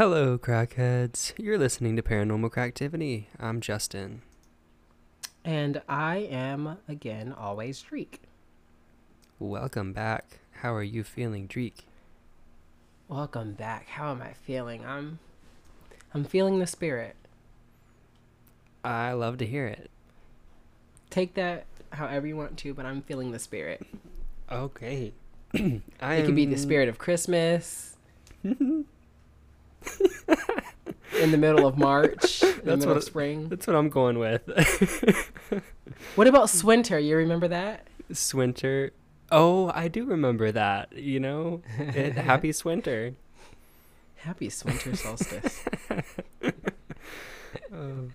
[0.00, 1.34] Hello, crackheads.
[1.36, 3.26] You're listening to Paranormal Cracktivity.
[3.38, 4.22] I'm Justin.
[5.44, 8.20] And I am, again, always Dreek.
[9.38, 10.38] Welcome back.
[10.52, 11.84] How are you feeling, Dreek?
[13.08, 13.88] Welcome back.
[13.88, 14.86] How am I feeling?
[14.86, 15.18] I'm
[16.14, 17.14] I'm feeling the spirit.
[18.82, 19.90] I love to hear it.
[21.10, 23.86] Take that however you want to, but I'm feeling the spirit.
[24.50, 25.12] Okay.
[25.52, 25.60] I
[26.14, 27.98] it could be the spirit of Christmas.
[31.20, 33.48] in the middle of March, in the middle what, of spring.
[33.48, 34.42] That's what I'm going with.
[36.14, 36.98] what about Swinter?
[36.98, 37.86] You remember that?
[38.12, 38.92] Swinter.
[39.32, 40.92] Oh, I do remember that.
[40.96, 43.14] You know, it, happy Swinter.
[44.16, 45.64] Happy Swinter solstice.
[47.72, 48.10] oh,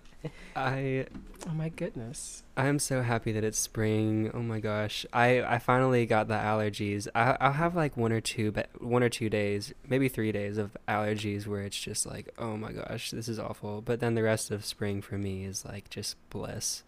[0.54, 1.06] I.
[1.48, 2.42] Oh my goodness.
[2.56, 4.32] I'm so happy that it's spring.
[4.34, 7.06] Oh my gosh, I I finally got the allergies.
[7.14, 10.58] I I'll have like one or two, but one or two days, maybe three days
[10.58, 13.80] of allergies where it's just like, oh my gosh, this is awful.
[13.80, 16.82] But then the rest of spring for me is like just bliss.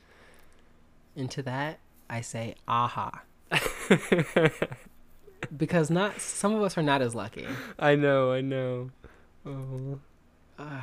[1.15, 1.79] Into that,
[2.11, 3.23] I say, aha.
[5.57, 7.47] because not some of us are not as lucky.
[7.79, 8.91] I know, I know.
[9.47, 10.01] Oh.
[10.59, 10.83] Uh,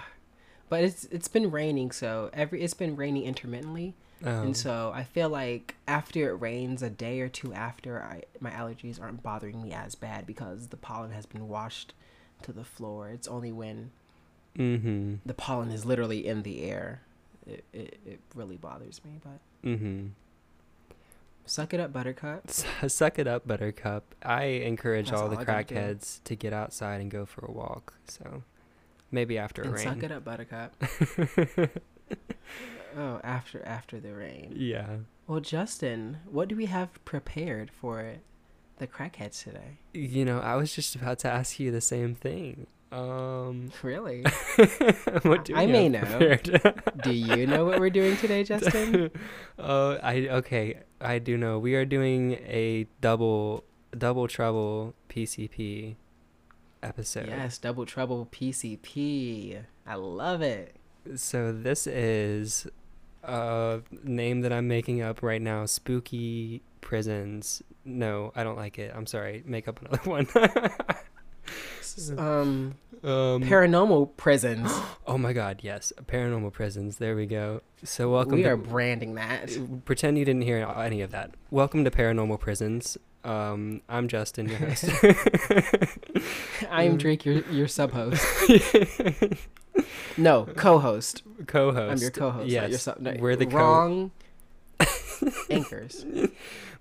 [0.69, 4.41] but it's it's been raining, so every it's been raining intermittently, oh.
[4.41, 8.51] and so I feel like after it rains, a day or two after, I my
[8.51, 11.93] allergies aren't bothering me as bad because the pollen has been washed
[12.43, 13.09] to the floor.
[13.09, 13.91] It's only when
[14.57, 15.15] mm-hmm.
[15.25, 17.01] the pollen is literally in the air,
[17.45, 19.19] it it, it really bothers me.
[19.23, 20.07] But mm-hmm.
[21.47, 22.49] Suck it up, Buttercup.
[22.49, 24.15] Suck it up, Buttercup.
[24.23, 27.93] I encourage all the crackheads to get outside and go for a walk.
[28.07, 28.41] So
[29.15, 29.83] maybe after and rain.
[29.83, 30.75] Suck it up, Buttercup.
[32.95, 34.53] oh, after after the rain.
[34.55, 34.97] Yeah.
[35.25, 38.17] Well, Justin, what do we have prepared for
[38.77, 39.79] the crackheads today?
[39.93, 42.67] You know, I was just about to ask you the same thing.
[42.91, 44.23] Um, really?
[45.23, 46.37] what do I may know.
[47.03, 49.09] do you know what we're doing today, Justin?
[49.57, 50.79] Oh, uh, I okay.
[51.01, 51.57] I do know.
[51.57, 53.63] We are doing a double
[53.97, 55.95] double trouble PCP
[56.85, 57.27] episode.
[57.27, 59.63] Yes, double trouble PCP.
[59.85, 60.75] I love it.
[61.15, 62.67] So this is
[63.23, 65.65] a name that I'm making up right now.
[65.65, 67.61] Spooky prisons.
[67.83, 68.93] No, I don't like it.
[68.95, 69.43] I'm sorry.
[69.45, 70.27] Make up another one.
[72.17, 74.71] um, um, paranormal prisons.
[75.07, 76.97] oh my god, yes, paranormal prisons.
[76.97, 77.61] There we go.
[77.83, 78.35] So welcome.
[78.35, 79.55] We to, are branding that.
[79.85, 81.31] Pretend you didn't hear any of that.
[81.51, 82.97] Welcome to paranormal prisons.
[83.25, 84.87] Um, I'm Justin, your host.
[86.69, 88.23] I'm Drake, your your sub-host.
[90.17, 91.23] no, co-host.
[91.47, 91.91] Co-host.
[91.91, 92.47] I'm your co-host.
[92.47, 94.11] Yes, your sub- no, we're the wrong
[94.79, 96.05] co- anchors.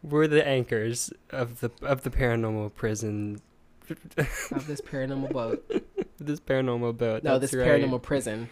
[0.03, 3.41] We're the anchors of the of the paranormal prison
[3.89, 5.83] of this paranormal boat.
[6.21, 7.25] this paranormal boat.
[7.25, 7.67] No, this right.
[7.67, 8.51] paranormal prison.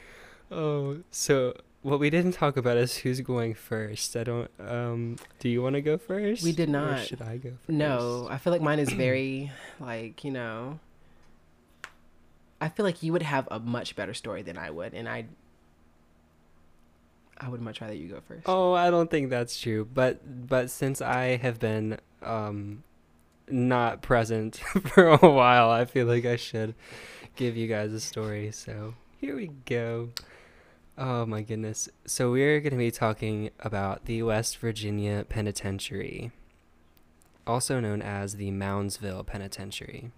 [0.51, 4.16] Oh, so what we didn't talk about is who's going first.
[4.16, 4.50] I don't.
[4.60, 6.43] Um, do you want to go first?
[6.44, 7.00] We did not.
[7.00, 7.69] Or should I go first?
[7.69, 9.50] No, I feel like mine is very
[9.81, 10.78] like you know.
[12.60, 15.26] I feel like you would have a much better story than I would, and I.
[17.38, 18.44] I would much rather you go first.
[18.47, 19.88] Oh, I don't think that's true.
[19.93, 22.84] But but since I have been um
[23.49, 24.56] not present
[24.87, 26.76] for a while, I feel like I should
[27.34, 28.52] give you guys a story.
[28.52, 30.11] So here we go.
[30.97, 31.89] Oh my goodness.
[32.05, 36.33] So we're going to be talking about the West Virginia Penitentiary,
[37.47, 40.11] also known as the Moundsville Penitentiary.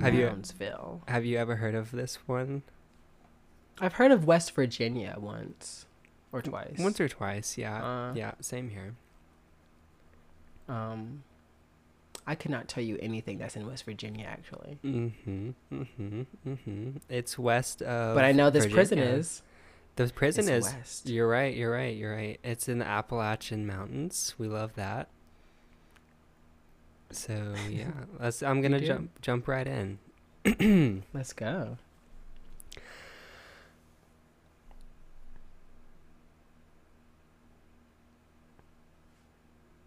[0.00, 0.94] Have Moundsville.
[0.94, 2.62] you have you ever heard of this one?
[3.80, 5.86] I've heard of West Virginia once
[6.32, 6.78] or twice.
[6.78, 7.82] Once or twice, yeah.
[7.84, 8.94] Uh, yeah, same here.
[10.68, 11.22] Um,
[12.26, 14.78] I could not tell you anything that's in West Virginia, actually.
[14.84, 15.50] Mm-hmm.
[15.72, 16.22] Mm-hmm.
[16.46, 16.90] Mm-hmm.
[17.08, 18.14] It's west of.
[18.14, 18.76] But I know this Virginia.
[18.76, 19.42] prison is.
[19.94, 20.74] The prison it's is.
[20.74, 21.08] West.
[21.08, 21.54] You're right.
[21.54, 21.96] You're right.
[21.96, 22.40] You're right.
[22.42, 24.34] It's in the Appalachian Mountains.
[24.38, 25.08] We love that.
[27.10, 28.42] So yeah, let's.
[28.42, 29.98] I'm gonna jump jump right in.
[31.14, 31.78] let's go.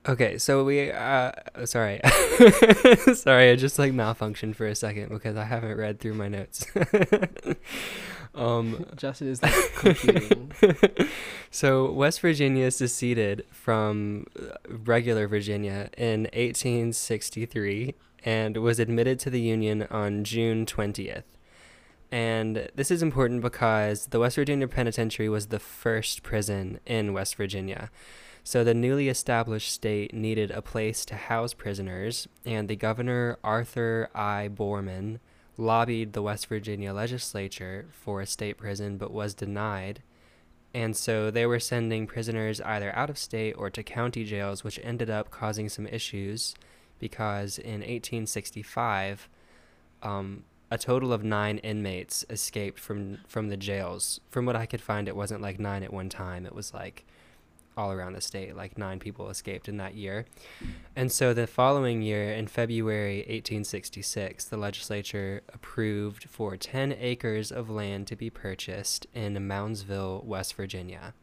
[0.10, 1.32] Okay, so we uh
[1.66, 2.02] sorry.
[3.14, 6.66] sorry, I just like malfunctioned for a second because I haven't read through my notes.
[8.34, 10.52] um Justin is like computing.
[11.52, 17.94] so West Virginia seceded from uh, regular Virginia in 1863
[18.26, 21.22] and was admitted to the Union on June 20th.
[22.12, 27.36] And this is important because the West Virginia Penitentiary was the first prison in West
[27.36, 27.92] Virginia.
[28.44, 34.10] So the newly established state needed a place to house prisoners, and the governor Arthur
[34.16, 34.50] I.
[34.50, 35.20] Boreman,
[35.60, 40.02] lobbied the West Virginia legislature for a state prison but was denied.
[40.74, 44.80] And so they were sending prisoners either out of state or to county jails, which
[44.84, 46.56] ended up causing some issues
[47.00, 49.28] because in 1865,
[50.02, 54.20] um, a total of nine inmates escaped from, from the jails.
[54.30, 57.06] From what I could find, it wasn't like nine at one time, it was like
[57.80, 58.56] all around the state.
[58.56, 60.26] Like nine people escaped in that year.
[60.96, 67.70] And so the following year, in February 1866, the legislature approved for 10 acres of
[67.70, 71.14] land to be purchased in Moundsville, West Virginia.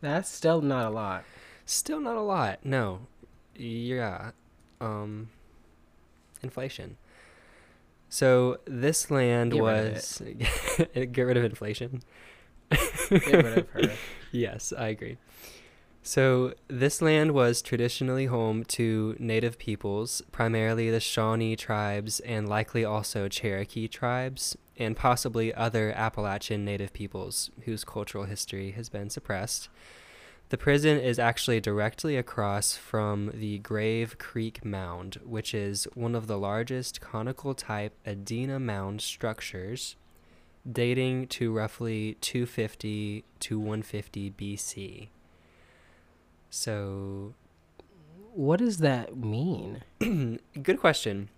[0.00, 1.24] That's still not a lot.
[1.66, 2.64] Still not a lot.
[2.64, 3.00] No.
[3.54, 4.30] Yeah
[4.84, 5.28] um,
[6.42, 6.96] inflation.
[8.08, 12.02] So this land get was rid get rid of inflation.
[12.70, 13.92] get rid of her.
[14.32, 15.18] yes, I agree.
[16.06, 22.84] So this land was traditionally home to native peoples, primarily the Shawnee tribes and likely
[22.84, 29.70] also Cherokee tribes, and possibly other Appalachian native peoples whose cultural history has been suppressed.
[30.50, 36.26] The prison is actually directly across from the Grave Creek Mound, which is one of
[36.26, 39.96] the largest conical type Adena mound structures
[40.70, 45.08] dating to roughly 250 to 150 BC.
[46.50, 47.34] So.
[48.34, 49.82] What does that mean?
[50.62, 51.28] Good question.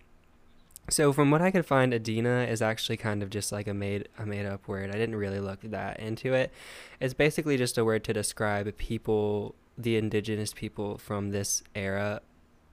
[0.88, 4.08] So from what I could find, Adena is actually kind of just like a made
[4.18, 4.90] a made up word.
[4.90, 6.52] I didn't really look that into it.
[7.00, 12.20] It's basically just a word to describe people, the indigenous people from this era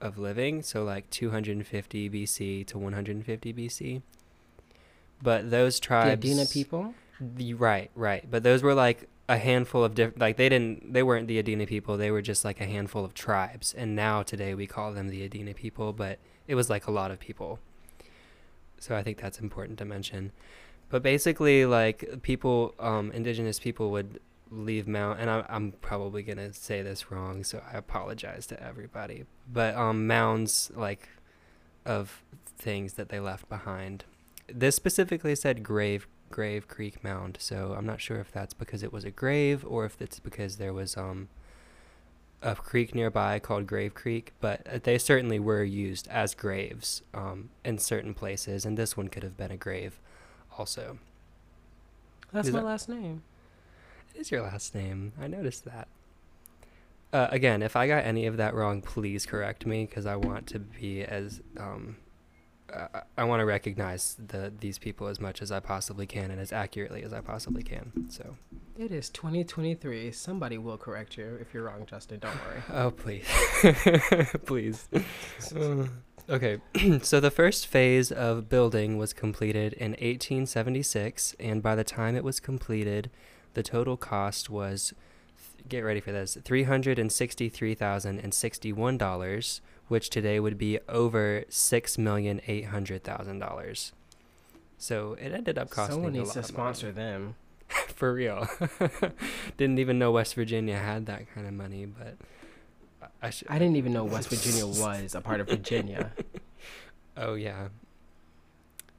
[0.00, 0.62] of living.
[0.62, 4.02] So like 250 BC to 150 BC.
[5.20, 6.94] But those tribes, the Adena people.
[7.20, 8.28] The, right, right.
[8.30, 10.20] But those were like a handful of different.
[10.20, 11.96] Like they didn't, they weren't the Adena people.
[11.96, 13.74] They were just like a handful of tribes.
[13.74, 15.92] And now today we call them the Adena people.
[15.92, 17.58] But it was like a lot of people
[18.84, 20.30] so I think that's important to mention.
[20.90, 24.20] But basically, like people, um, indigenous people would
[24.50, 29.24] leave Mount, and I, I'm probably gonna say this wrong, so I apologize to everybody.
[29.50, 31.08] But um, mounds like
[31.86, 32.22] of
[32.58, 34.04] things that they left behind.
[34.46, 38.92] This specifically said grave Grave Creek Mound, so I'm not sure if that's because it
[38.92, 41.28] was a grave or if it's because there was um
[42.44, 47.48] a creek nearby called Grave Creek, but uh, they certainly were used as graves um,
[47.64, 49.98] in certain places, and this one could have been a grave
[50.58, 50.98] also.
[52.32, 53.22] That's is my that, last name.
[54.14, 55.12] It is your last name.
[55.20, 55.88] I noticed that.
[57.12, 60.46] Uh, again, if I got any of that wrong, please correct me because I want
[60.48, 61.96] to be as um,
[62.72, 66.40] uh, I want to recognize the these people as much as I possibly can and
[66.40, 68.06] as accurately as I possibly can.
[68.08, 68.36] So
[68.78, 70.12] it is 2023.
[70.12, 72.20] Somebody will correct you if you're wrong, Justin.
[72.20, 72.62] Don't worry.
[72.72, 73.26] Oh please,
[74.46, 74.88] please.
[75.54, 75.86] Uh,
[76.30, 76.58] okay,
[77.02, 82.24] so the first phase of building was completed in 1876, and by the time it
[82.24, 83.10] was completed,
[83.54, 84.94] the total cost was
[85.68, 90.58] get ready for this three hundred and sixty-three thousand and sixty-one dollars which today would
[90.58, 93.92] be over six million eight hundred thousand dollars.
[94.78, 95.94] So it ended up costing.
[95.96, 97.36] Someone needs to sponsor them.
[97.68, 98.48] For real.
[99.56, 102.16] Didn't even know West Virginia had that kind of money, but
[103.22, 103.48] I should.
[103.50, 106.12] I didn't even know West Virginia was a part of Virginia.
[107.16, 107.68] oh yeah.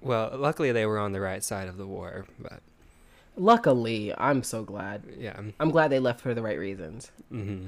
[0.01, 2.61] Well, luckily they were on the right side of the war, but.
[3.37, 5.03] Luckily, I'm so glad.
[5.17, 5.39] Yeah.
[5.59, 7.11] I'm glad they left for the right reasons.
[7.31, 7.67] Mm-hmm.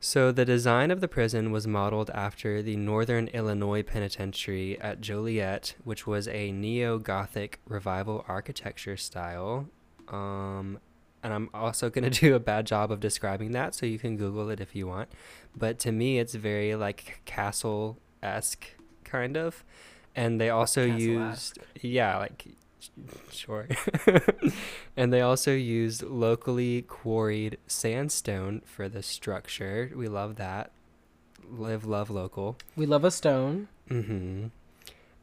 [0.00, 5.74] So, the design of the prison was modeled after the Northern Illinois Penitentiary at Joliet,
[5.82, 9.66] which was a neo Gothic revival architecture style.
[10.06, 10.78] Um,
[11.24, 14.16] and I'm also going to do a bad job of describing that, so you can
[14.16, 15.08] Google it if you want.
[15.56, 18.66] But to me, it's very like castle esque,
[19.02, 19.64] kind of.
[20.14, 22.46] And they also used, yeah, like
[23.30, 23.68] Sure.
[24.96, 29.90] and they also used locally quarried sandstone for the structure.
[29.94, 30.72] We love that.
[31.50, 32.56] Live, love local.
[32.76, 33.68] We love a stone.
[33.88, 34.46] Mm-hmm.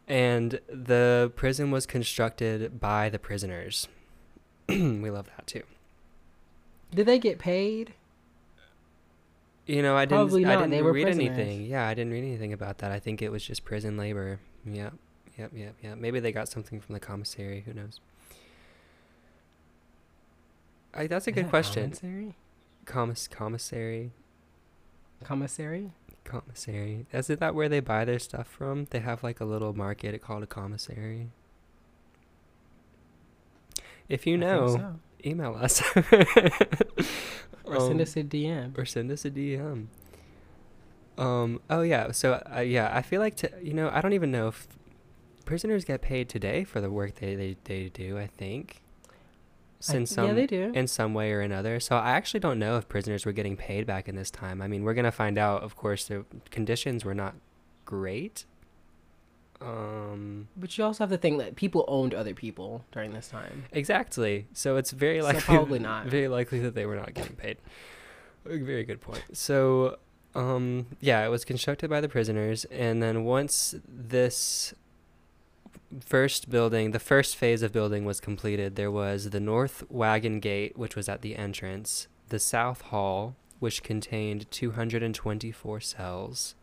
[0.08, 3.88] And the prison was constructed by the prisoners.
[4.70, 5.64] we love that too.
[6.94, 7.94] Did they get paid?
[9.66, 10.28] You know, I didn't.
[10.28, 10.52] Probably not.
[10.52, 11.66] I didn't they read anything.
[11.66, 12.92] Yeah, I didn't read anything about that.
[12.92, 14.40] I think it was just prison labor.
[14.64, 14.92] Yeah
[15.38, 15.98] yep, yep, yep.
[15.98, 17.64] Maybe they got something from the commissary.
[17.66, 18.00] Who knows?
[20.94, 21.92] I, that's a good question.
[21.92, 22.36] Commissary?
[22.86, 24.12] Commiss- commissary.
[25.24, 25.92] Commissary?
[26.24, 27.06] Commissary.
[27.12, 28.86] Isn't that where they buy their stuff from?
[28.90, 31.30] They have like a little market called a commissary.
[34.08, 34.96] If you know, so.
[35.26, 35.82] email us.
[37.64, 38.66] or send us a DM.
[38.66, 39.88] Um, Or send us a DM.
[41.18, 41.62] Um.
[41.70, 42.12] Oh yeah.
[42.12, 44.68] So uh, yeah, I feel like to you know I don't even know if
[45.46, 48.18] prisoners get paid today for the work they they, they do.
[48.18, 48.82] I think.
[49.90, 50.72] I- In some yeah, they do.
[50.74, 51.80] in some way or another.
[51.80, 54.62] So I actually don't know if prisoners were getting paid back in this time.
[54.62, 55.62] I mean, we're gonna find out.
[55.64, 57.36] Of course, the conditions were not
[57.86, 58.46] great.
[59.62, 60.48] Um.
[60.58, 63.66] But you also have to think that people owned other people during this time.
[63.72, 64.48] Exactly.
[64.54, 66.08] So it's very So likely, probably not.
[66.18, 67.58] very likely that they were not getting paid.
[68.44, 69.24] Very good point.
[69.34, 69.98] So,
[70.36, 74.74] um, yeah, it was constructed by the prisoners, and then once this
[76.06, 80.78] first building, the first phase of building was completed, there was the North Wagon Gate,
[80.78, 86.56] which was at the entrance, the South Hall, which contained 224 cells,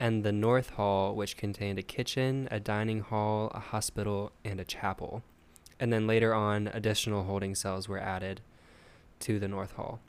[0.00, 4.64] and the North Hall, which contained a kitchen, a dining hall, a hospital, and a
[4.64, 5.22] chapel.
[5.78, 8.40] And then later on, additional holding cells were added
[9.20, 10.00] to the North Hall.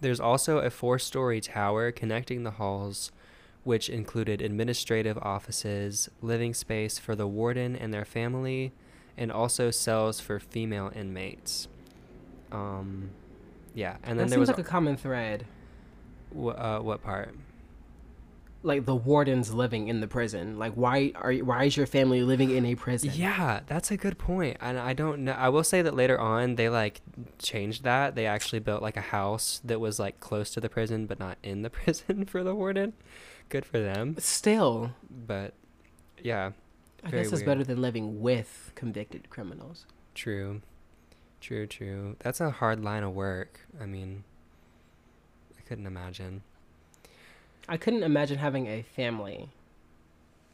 [0.00, 3.10] There's also a four story tower connecting the halls,
[3.66, 8.72] which included administrative offices, living space for the warden and their family,
[9.16, 11.66] and also cells for female inmates.
[12.52, 13.10] Um,
[13.74, 15.46] yeah, and then that there was like a common thread.
[16.32, 17.34] wh- uh, what part?
[18.66, 20.58] Like the wardens living in the prison.
[20.58, 23.10] Like why are why is your family living in a prison?
[23.14, 24.56] Yeah, that's a good point.
[24.60, 25.32] And I don't know.
[25.32, 27.00] I will say that later on they like
[27.38, 28.14] changed that.
[28.16, 31.38] They actually built like a house that was like close to the prison but not
[31.44, 32.92] in the prison for the warden.
[33.48, 34.16] Good for them.
[34.18, 35.54] Still, But
[36.20, 36.50] yeah,
[37.04, 37.46] I guess it's weird.
[37.46, 39.86] better than living with convicted criminals.
[40.14, 40.60] true.
[41.40, 42.16] True, true.
[42.20, 43.60] That's a hard line of work.
[43.80, 44.24] I mean,
[45.56, 46.42] I couldn't imagine.
[47.68, 49.48] I couldn't imagine having a family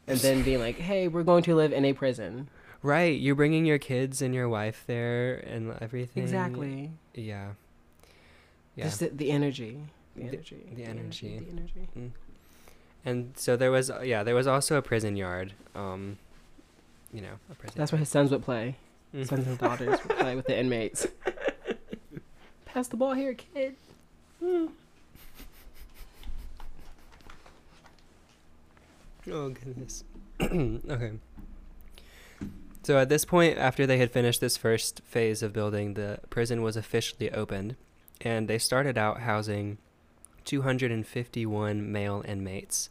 [0.07, 2.49] and then being like, "Hey, we're going to live in a prison."
[2.83, 6.23] Right, you're bringing your kids and your wife there and everything.
[6.25, 6.91] Exactly.
[7.15, 7.51] Yeah.
[8.75, 8.85] Yeah.
[8.85, 9.79] Just the, the energy.
[10.17, 10.57] The The- energy.
[10.75, 11.39] the energy.
[11.39, 12.13] The energy.
[13.05, 15.53] And so there was, yeah, there was also a prison yard.
[15.77, 16.19] Um,
[17.13, 17.79] you know, a prison.
[17.79, 18.77] That's where his sons would play.
[19.15, 19.29] Mm.
[19.29, 21.07] Sons and daughters would play with the inmates.
[22.65, 23.77] Pass the ball here, kid.
[29.31, 30.05] Oh goodness.
[30.41, 31.13] okay.
[32.83, 36.63] So at this point, after they had finished this first phase of building, the prison
[36.63, 37.77] was officially opened,
[38.21, 39.79] and they started out housing
[40.45, 42.91] 251 male inmates.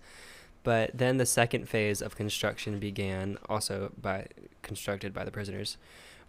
[0.64, 4.28] But then the second phase of construction began, also by
[4.62, 5.78] constructed by the prisoners,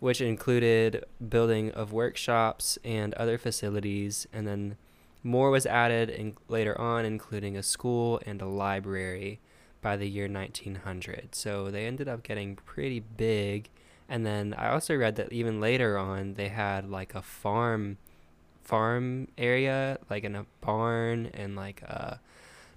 [0.00, 4.76] which included building of workshops and other facilities, and then
[5.23, 9.38] more was added in, later on, including a school and a library
[9.82, 11.34] by the year 1900.
[11.34, 13.68] So they ended up getting pretty big.
[14.08, 17.98] And then I also read that even later on they had like a farm
[18.62, 22.14] farm area, like in a barn and like uh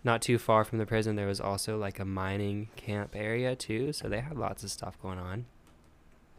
[0.04, 3.94] not too far from the prison there was also like a mining camp area too.
[3.94, 5.46] So they had lots of stuff going on.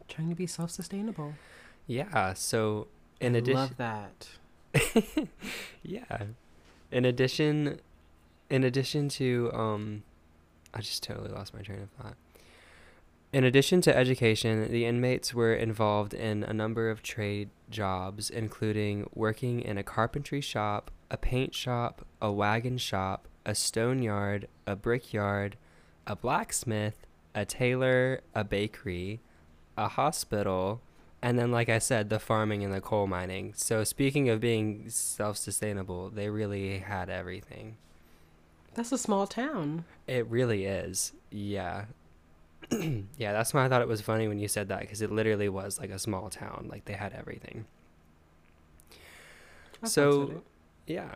[0.07, 1.33] Trying to be self-sustainable.
[1.85, 2.87] Yeah, so
[3.19, 4.27] in I addition love that.
[5.83, 6.23] yeah.
[6.91, 7.79] In addition
[8.49, 10.03] in addition to um
[10.73, 12.15] I just totally lost my train of thought.
[13.33, 19.09] In addition to education, the inmates were involved in a number of trade jobs, including
[19.13, 24.75] working in a carpentry shop, a paint shop, a wagon shop, a stone yard, a
[24.75, 25.57] brick yard,
[26.05, 27.05] a blacksmith,
[27.35, 29.19] a tailor, a bakery,
[29.77, 30.81] a hospital,
[31.21, 33.53] and then, like I said, the farming and the coal mining.
[33.55, 37.77] So, speaking of being self sustainable, they really had everything.
[38.77, 39.85] That's a small town.
[40.05, 41.11] It really is.
[41.31, 41.85] Yeah.
[42.71, 45.49] yeah, that's why I thought it was funny when you said that because it literally
[45.49, 46.67] was like a small town.
[46.69, 47.65] Like they had everything.
[49.83, 50.43] So- fucks with it.
[50.85, 51.15] Yeah.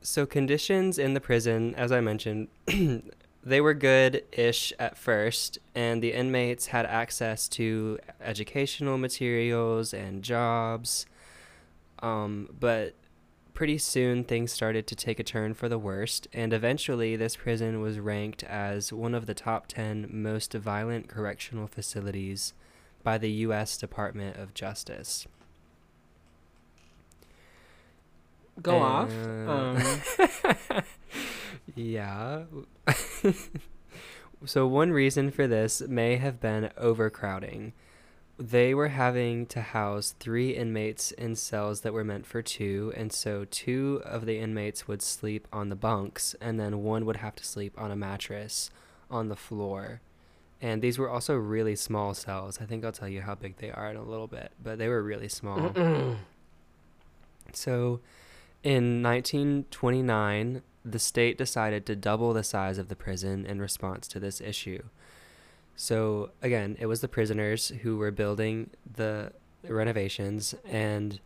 [0.00, 2.48] So conditions in the prison, as I mentioned,
[3.44, 11.06] they were good-ish at first, and the inmates had access to educational materials and jobs.
[12.00, 12.94] Um, but
[13.56, 17.80] pretty soon things started to take a turn for the worst, and eventually this prison
[17.80, 22.52] was ranked as one of the top 10 most violent correctional facilities
[23.02, 23.78] by the U.S.
[23.78, 25.26] Department of Justice.
[28.60, 29.10] Go off.
[29.10, 30.82] Uh, Um,
[31.74, 32.42] yeah.
[34.44, 37.72] so, one reason for this may have been overcrowding.
[38.38, 43.10] They were having to house three inmates in cells that were meant for two, and
[43.10, 47.34] so two of the inmates would sleep on the bunks, and then one would have
[47.36, 48.70] to sleep on a mattress
[49.10, 50.02] on the floor.
[50.60, 52.58] And these were also really small cells.
[52.60, 54.88] I think I'll tell you how big they are in a little bit, but they
[54.88, 55.70] were really small.
[55.70, 56.16] Mm-mm.
[57.52, 58.00] So
[58.62, 64.20] in 1929, the state decided to double the size of the prison in response to
[64.20, 64.82] this issue.
[65.76, 69.32] So again, it was the prisoners who were building the
[69.68, 71.20] renovations and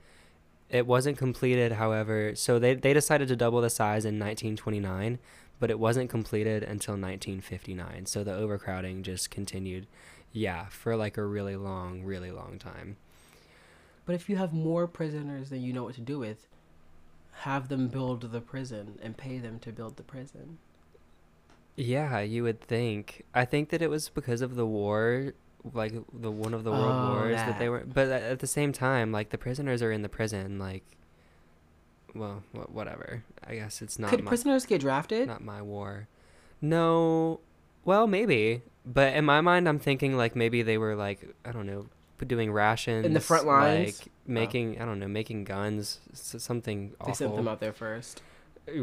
[0.68, 5.18] it wasn't completed however so they, they decided to double the size in 1929
[5.58, 9.86] but it wasn't completed until 1959 so the overcrowding just continued
[10.32, 12.96] yeah for like a really long really long time
[14.06, 16.46] But if you have more prisoners than you know what to do with,
[17.44, 20.58] have them build the prison and pay them to build the prison.
[21.80, 23.24] Yeah, you would think.
[23.34, 25.32] I think that it was because of the war,
[25.72, 27.84] like the one of the world Oh, wars that they were.
[27.86, 30.58] But at the same time, like the prisoners are in the prison.
[30.58, 30.84] Like,
[32.14, 33.24] well, wha- whatever.
[33.46, 35.26] I guess it's not Could my, prisoners get drafted?
[35.26, 36.08] not my war.
[36.60, 37.40] No,
[37.86, 41.66] well maybe, but in my mind, I'm thinking like maybe they were like I don't
[41.66, 41.86] know,
[42.26, 43.98] doing rations in the front lines?
[44.00, 44.10] like oh.
[44.26, 48.20] making I don't know, making guns, something They sent them out there first.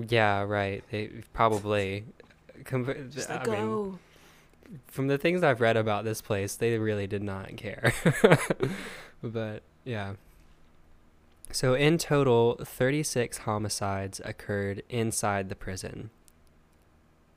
[0.09, 0.83] Yeah, right.
[0.91, 2.05] They probably.
[2.67, 3.99] Compa- Just I mean, go.
[4.87, 7.93] from the things I've read about this place, they really did not care.
[9.23, 10.13] but yeah.
[11.51, 16.09] So in total, 36 homicides occurred inside the prison.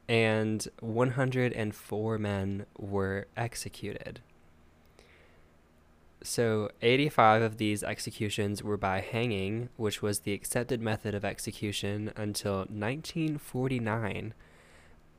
[0.09, 4.21] And 104 men were executed.
[6.23, 12.13] So 85 of these executions were by hanging, which was the accepted method of execution
[12.17, 14.35] until 1949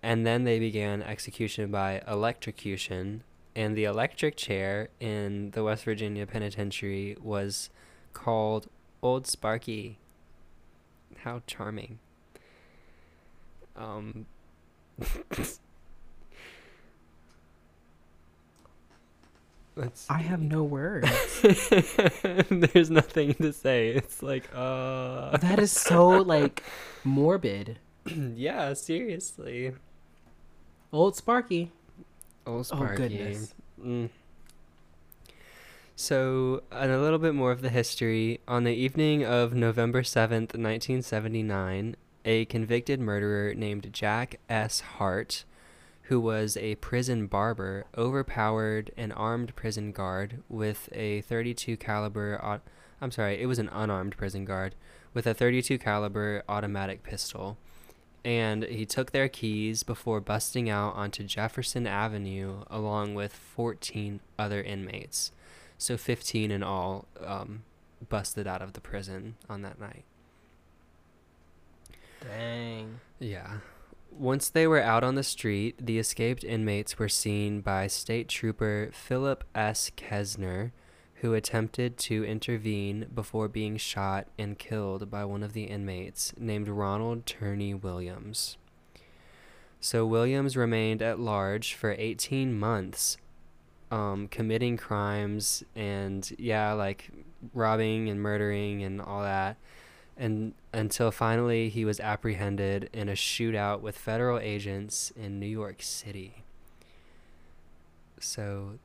[0.03, 3.23] and then they began execution by electrocution.
[3.55, 7.69] And the electric chair in the west virginia penitentiary was
[8.13, 8.67] called
[9.03, 9.99] old sparky.
[11.19, 11.99] How charming.
[13.75, 14.25] Um
[19.75, 21.09] let's I have no words.
[22.49, 23.89] there's nothing to say.
[23.89, 26.63] It's like uh that is so like
[27.03, 27.79] morbid.
[28.05, 29.73] yeah seriously
[30.93, 31.71] Old Sparky.
[32.45, 33.53] Old Oh goodness.
[33.81, 34.09] Mm.
[35.95, 38.41] So, and a little bit more of the history.
[38.47, 44.81] On the evening of November 7th, 1979, a convicted murderer named Jack S.
[44.81, 45.45] Hart,
[46.03, 52.59] who was a prison barber, overpowered an armed prison guard with a 32 caliber
[52.99, 54.75] I'm sorry, it was an unarmed prison guard
[55.13, 57.57] with a 32 caliber automatic pistol
[58.23, 64.61] and he took their keys before busting out onto Jefferson Avenue along with 14 other
[64.61, 65.31] inmates.
[65.77, 67.63] So 15 in all um,
[68.09, 70.03] busted out of the prison on that night.
[72.21, 72.99] Dang.
[73.19, 73.57] Yeah.
[74.11, 78.89] Once they were out on the street, the escaped inmates were seen by State Trooper
[78.93, 79.89] Philip S.
[79.97, 80.71] Kesner,
[81.21, 86.67] who attempted to intervene before being shot and killed by one of the inmates named
[86.67, 88.57] Ronald Turney Williams.
[89.79, 93.17] So Williams remained at large for 18 months,
[93.89, 97.09] um, committing crimes and, yeah, like
[97.53, 99.57] robbing and murdering and all that
[100.21, 105.81] and until finally he was apprehended in a shootout with federal agents in New York
[105.81, 106.43] City.
[108.19, 108.77] So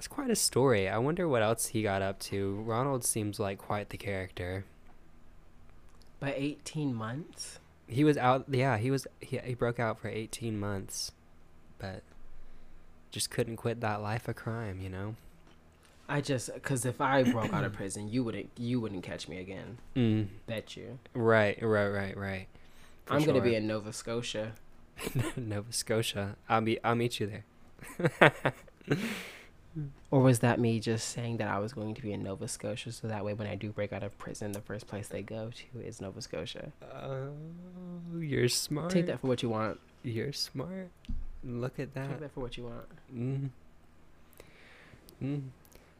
[0.00, 0.88] that's quite a story.
[0.88, 2.54] I wonder what else he got up to.
[2.62, 4.64] Ronald seems like quite the character.
[6.18, 7.58] By 18 months?
[7.86, 11.12] He was out yeah, he was he, he broke out for 18 months
[11.78, 12.02] but
[13.10, 15.16] just couldn't quit that life of crime, you know.
[16.08, 19.36] I just cuz if I broke out of prison, you wouldn't you wouldn't catch me
[19.36, 19.76] again.
[19.94, 20.98] Mm, Bet you.
[21.12, 22.46] right, right, right, right.
[23.04, 24.52] For I'm going to be in Nova Scotia.
[25.36, 26.36] Nova Scotia.
[26.48, 27.30] I'll be I'll meet you
[28.00, 28.32] there.
[30.10, 32.90] Or was that me just saying that I was going to be in Nova Scotia
[32.90, 35.50] so that way when I do break out of prison, the first place they go
[35.50, 36.72] to is Nova Scotia?
[36.92, 37.28] Oh,
[38.18, 38.90] you're smart.
[38.90, 39.78] Take that for what you want.
[40.02, 40.90] You're smart.
[41.44, 42.08] Look at that.
[42.08, 42.86] Take that for what you want.
[43.14, 43.50] Mm.
[45.22, 45.42] Mm.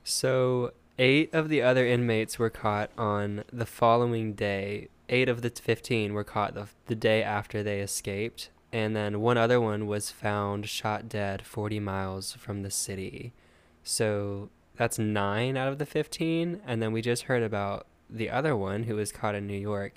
[0.02, 4.88] So, eight of the other inmates were caught on the following day.
[5.08, 8.50] Eight of the 15 were caught the, the day after they escaped.
[8.72, 13.32] And then one other one was found shot dead 40 miles from the city.
[13.82, 16.62] So, that's nine out of the 15.
[16.66, 19.94] And then we just heard about the other one who was caught in New York.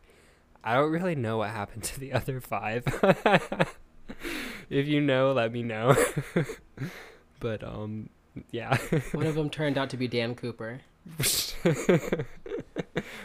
[0.64, 2.84] I don't really know what happened to the other five.
[4.70, 5.96] if you know, let me know.
[7.40, 8.10] but um
[8.52, 8.78] yeah.
[9.12, 10.82] One of them turned out to be Dan Cooper.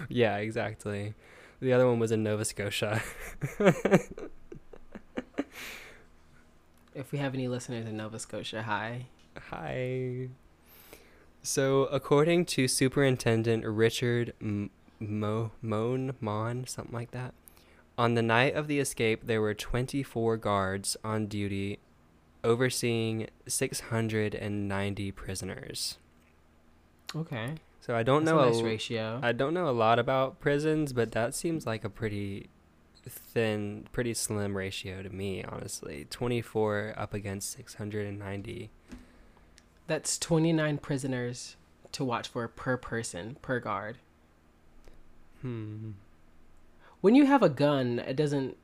[0.08, 1.14] yeah, exactly.
[1.60, 3.02] The other one was in Nova Scotia.
[6.94, 9.06] If we have any listeners in Nova Scotia, hi.
[9.50, 10.28] Hi.
[11.48, 14.68] So, according to Superintendent Richard M-
[15.00, 17.32] Mo Moan Mon, something like that,
[17.96, 21.78] on the night of the escape, there were 24 guards on duty
[22.44, 25.96] overseeing 690 prisoners.
[27.16, 27.54] Okay.
[27.80, 29.20] So I don't That's know a nice a- ratio.
[29.22, 32.50] I don't know a lot about prisons, but that seems like a pretty
[33.08, 36.06] thin, pretty slim ratio to me, honestly.
[36.10, 38.68] 24 up against 690.
[39.88, 41.56] That's 29 prisoners
[41.92, 43.96] to watch for per person, per guard.
[45.40, 45.92] Hmm.
[47.00, 48.56] When you have a gun, it doesn't.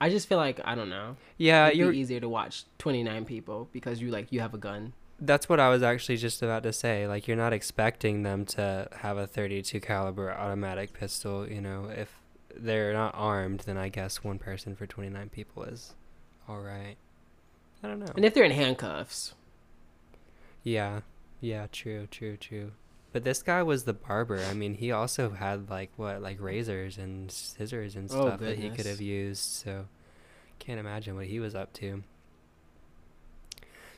[0.00, 1.16] I just feel like I don't know.
[1.36, 4.58] Yeah, It'd you're be easier to watch 29 people because you like you have a
[4.58, 4.92] gun.
[5.20, 7.08] That's what I was actually just about to say.
[7.08, 11.90] Like you're not expecting them to have a 32 caliber automatic pistol, you know.
[11.94, 12.14] If
[12.54, 15.94] they're not armed, then I guess one person for 29 people is
[16.48, 16.96] all right.
[17.82, 18.12] I don't know.
[18.14, 19.34] And if they're in handcuffs,
[20.68, 21.00] Yeah.
[21.40, 22.72] Yeah, true, true, true.
[23.12, 24.38] But this guy was the barber.
[24.50, 28.58] I mean, he also had like what, like razors and scissors and Oh, stuff that
[28.58, 29.42] he could have used.
[29.42, 29.86] So,
[30.58, 32.02] can't imagine what he was up to.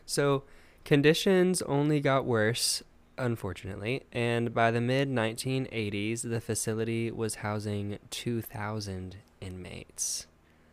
[0.07, 0.45] So,
[0.85, 2.85] conditions only got worse,
[3.19, 10.27] unfortunately, and by the mid 1980s, the facility was housing 2,000 inmates.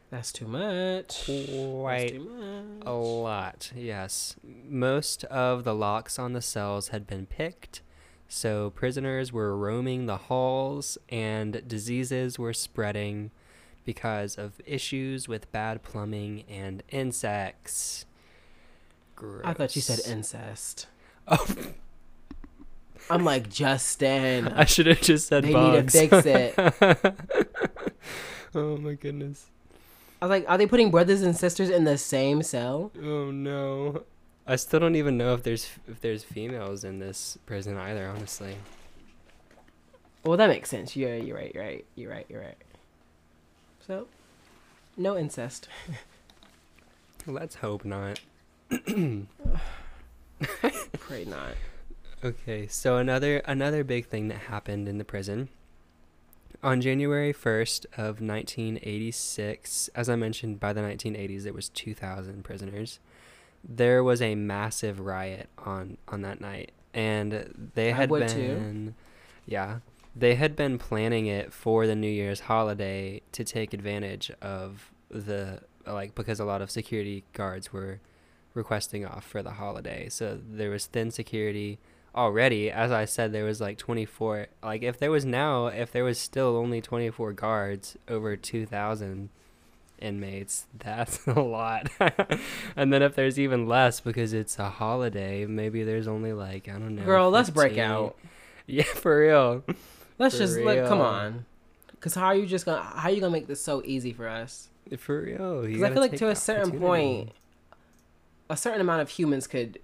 [0.10, 1.26] That's too much.
[1.26, 2.84] Quite too much.
[2.86, 4.36] a lot, yes.
[4.44, 7.82] Most of the locks on the cells had been picked,
[8.28, 13.32] so prisoners were roaming the halls and diseases were spreading
[13.86, 18.06] because of issues with bad plumbing and insects.
[19.16, 19.42] Gross.
[19.46, 20.88] I thought you said incest.
[21.30, 21.46] Oh,
[23.10, 24.48] I'm like Justin.
[24.48, 26.56] I should have just said They need to fix it.
[28.56, 29.48] oh my goodness.
[30.22, 32.92] I was like, are they putting brothers and sisters in the same cell?
[33.02, 34.04] Oh no.
[34.48, 38.56] I still don't even know if there's if there's females in this prison either, honestly.
[40.24, 40.96] Well, that makes sense.
[40.96, 41.54] You're you're right.
[41.54, 41.86] You're right.
[41.96, 42.26] You're right.
[42.30, 42.58] You're right.
[43.86, 44.08] So,
[44.96, 45.68] no incest.
[47.28, 48.20] Let's hope not.
[48.70, 49.28] Pray
[51.26, 51.52] not.
[52.24, 55.50] Okay, so another another big thing that happened in the prison
[56.64, 63.00] on January 1st of 1986, as I mentioned by the 1980s it was 2000 prisoners.
[63.64, 68.36] There was a massive riot on on that night and they had would too.
[68.36, 68.96] been
[69.46, 69.80] yeah,
[70.16, 75.62] they had been planning it for the New Year's holiday to take advantage of the
[75.86, 78.00] like because a lot of security guards were
[78.54, 80.10] requesting off for the holiday.
[80.10, 81.80] So there was thin security
[82.18, 82.70] already.
[82.72, 84.48] As I said, there was like 24.
[84.64, 89.30] Like if there was now, if there was still only 24 guards over 2,000
[90.00, 91.90] inmates, that's a lot.
[92.76, 96.74] and then if there's even less because it's a holiday, maybe there's only like I
[96.74, 97.06] don't know.
[97.06, 98.18] Girl, let's break out.
[98.70, 99.64] Yeah, for real.
[100.20, 101.46] Let's For just like come on.
[102.02, 104.28] Cause how are you just gonna how are you gonna make this so easy for
[104.28, 104.68] us?
[104.98, 105.62] For real.
[105.62, 107.32] Because I feel like to a certain point,
[108.50, 109.80] a certain amount of humans could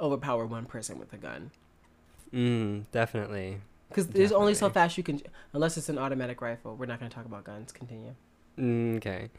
[0.00, 1.50] overpower one person with a gun.
[2.32, 3.60] Mm, definitely.
[3.88, 5.20] Because there's only so fast you can,
[5.52, 6.76] unless it's an automatic rifle.
[6.76, 7.72] We're not gonna talk about guns.
[7.72, 8.14] Continue.
[8.58, 9.30] Mm, Okay.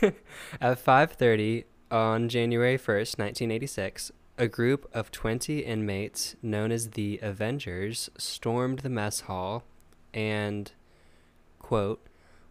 [0.60, 8.10] At 5:30 on January 1st, 1986, a group of 20 inmates known as the Avengers
[8.18, 9.64] stormed the mess hall
[10.14, 10.72] and
[11.58, 12.06] quote,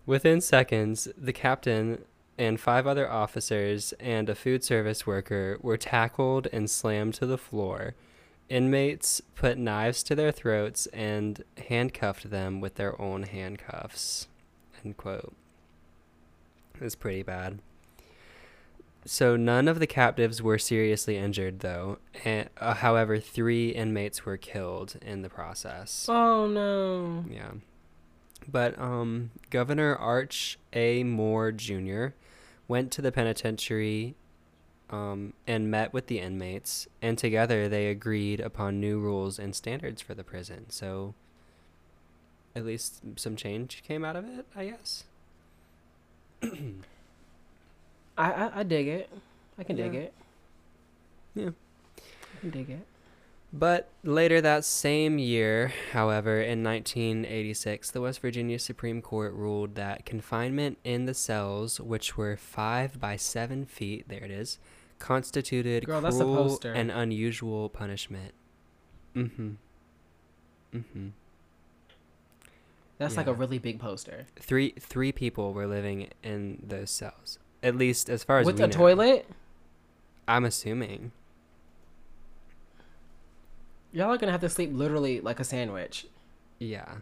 [0.06, 2.04] "Within seconds, the captain
[2.42, 7.38] and five other officers and a food service worker were tackled and slammed to the
[7.38, 7.94] floor.
[8.50, 14.28] Inmates put knives to their throats and handcuffed them with their own handcuffs."
[14.84, 15.34] End quote.
[16.82, 17.60] It's pretty bad.
[19.06, 22.00] So none of the captives were seriously injured, though.
[22.26, 26.08] And, uh, however, three inmates were killed in the process.
[26.10, 27.24] Oh no.
[27.30, 27.52] Yeah.
[28.48, 31.04] But um, Governor Arch A.
[31.04, 32.08] Moore Jr.
[32.72, 34.16] went to the penitentiary
[34.90, 40.02] um, and met with the inmates, and together they agreed upon new rules and standards
[40.02, 40.70] for the prison.
[40.70, 41.14] So
[42.56, 45.04] at least some change came out of it, I guess.
[46.44, 46.48] I,
[48.18, 49.10] I I dig it.
[49.60, 50.14] I can dig it.
[51.36, 51.50] Yeah.
[51.98, 52.88] I can dig it.
[53.54, 60.06] But later that same year, however, in 1986, the West Virginia Supreme Court ruled that
[60.06, 64.58] confinement in the cells, which were five by seven feet, there it is,
[65.00, 68.34] constituted Girl, cruel and unusual punishment.
[69.16, 69.52] Mm-hmm.
[70.74, 71.08] Mm-hmm.
[72.98, 77.76] That's like a really big poster Three three people were living in those cells, at
[77.76, 78.72] least as far as with a know.
[78.72, 79.28] toilet.
[80.28, 81.12] I'm assuming.
[83.92, 86.08] Y'all are gonna have to sleep literally like a sandwich.
[86.60, 86.96] Yeah.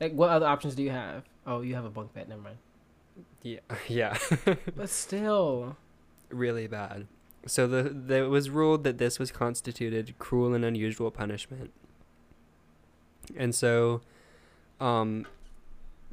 [0.00, 1.24] Like, what other options do you have?
[1.46, 2.28] Oh, you have a bunk bed.
[2.28, 2.56] Never mind.
[3.42, 3.60] Yeah.
[3.88, 4.16] Yeah.
[4.76, 5.76] But still,
[6.30, 7.06] really bad.
[7.46, 11.70] So the, the it was ruled that this was constituted cruel and unusual punishment.
[13.36, 14.02] And so
[14.80, 15.26] um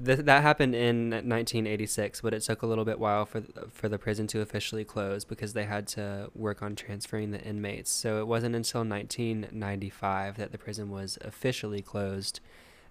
[0.03, 3.89] th- that happened in 1986, but it took a little bit while for th- for
[3.89, 7.91] the prison to officially close because they had to work on transferring the inmates.
[7.91, 12.39] So it wasn't until 1995 that the prison was officially closed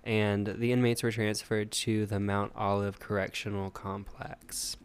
[0.07, 4.77] and the inmates were transferred to the Mount Olive Correctional Complex.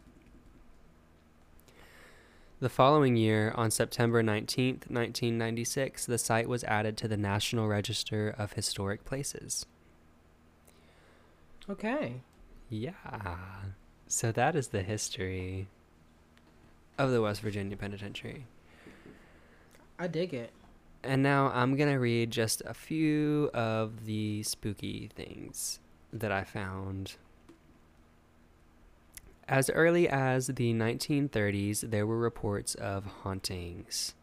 [2.58, 8.34] The following year, on September 19th, 1996, the site was added to the National Register
[8.36, 9.66] of Historic Places.
[11.68, 12.20] Okay.
[12.68, 12.92] Yeah.
[14.06, 15.68] So that is the history
[16.98, 18.46] of the West Virginia Penitentiary.
[19.98, 20.52] I dig it.
[21.04, 25.80] And now I'm going to read just a few of the spooky things
[26.12, 27.16] that I found.
[29.48, 34.14] As early as the 1930s, there were reports of hauntings.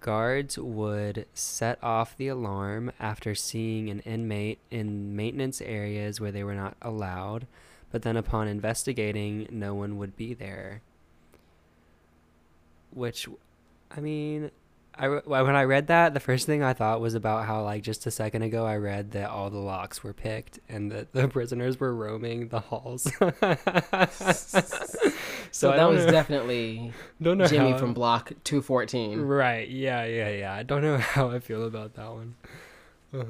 [0.00, 6.42] Guards would set off the alarm after seeing an inmate in maintenance areas where they
[6.42, 7.46] were not allowed,
[7.90, 10.80] but then upon investigating, no one would be there.
[12.92, 13.28] Which,
[13.90, 14.50] I mean,
[15.00, 18.06] I when I read that, the first thing I thought was about how like just
[18.06, 21.80] a second ago I read that all the locks were picked and that the prisoners
[21.80, 23.10] were roaming the halls.
[25.52, 29.20] So, I that was know- definitely don't know Jimmy from Block 214.
[29.20, 29.68] Right.
[29.68, 30.04] Yeah.
[30.04, 30.28] Yeah.
[30.30, 30.54] Yeah.
[30.54, 32.34] I don't know how I feel about that one.
[33.12, 33.24] Uh,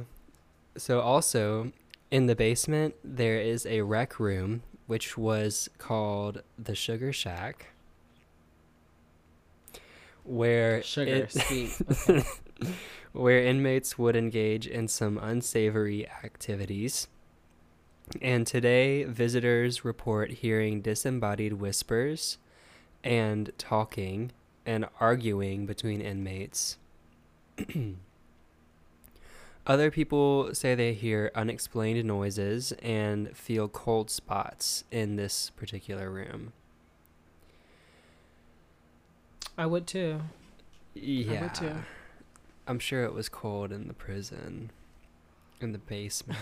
[0.77, 1.73] So also
[2.11, 7.69] in the basement there is a rec room which was called the Sugar Shack,
[10.25, 11.77] where Sugar, it- sweet.
[12.09, 12.23] Okay.
[13.13, 17.09] where inmates would engage in some unsavory activities.
[18.21, 22.39] And today, visitors report hearing disembodied whispers
[23.03, 24.33] and talking
[24.67, 26.77] and arguing between inmates.
[29.67, 36.53] Other people say they hear unexplained noises and feel cold spots in this particular room.
[39.61, 40.23] I would too.
[40.95, 41.43] Yeah.
[41.43, 41.75] would too.
[42.67, 44.71] I'm sure it was cold in the prison,
[45.61, 46.39] in the basement.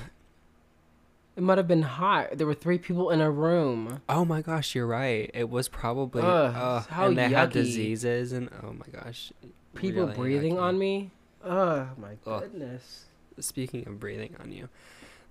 [1.37, 2.39] It might have been hot.
[2.39, 4.03] There were three people in a room.
[4.09, 5.31] oh my gosh, you're right.
[5.35, 6.23] It was probably.
[6.23, 9.33] Ugh, ugh, how and they had diseases and oh my gosh.
[9.75, 10.63] People really breathing yucky.
[10.63, 11.11] on me.
[11.45, 12.43] Oh my Ugh.
[12.43, 13.07] goodness.
[13.41, 14.69] Speaking of breathing on you,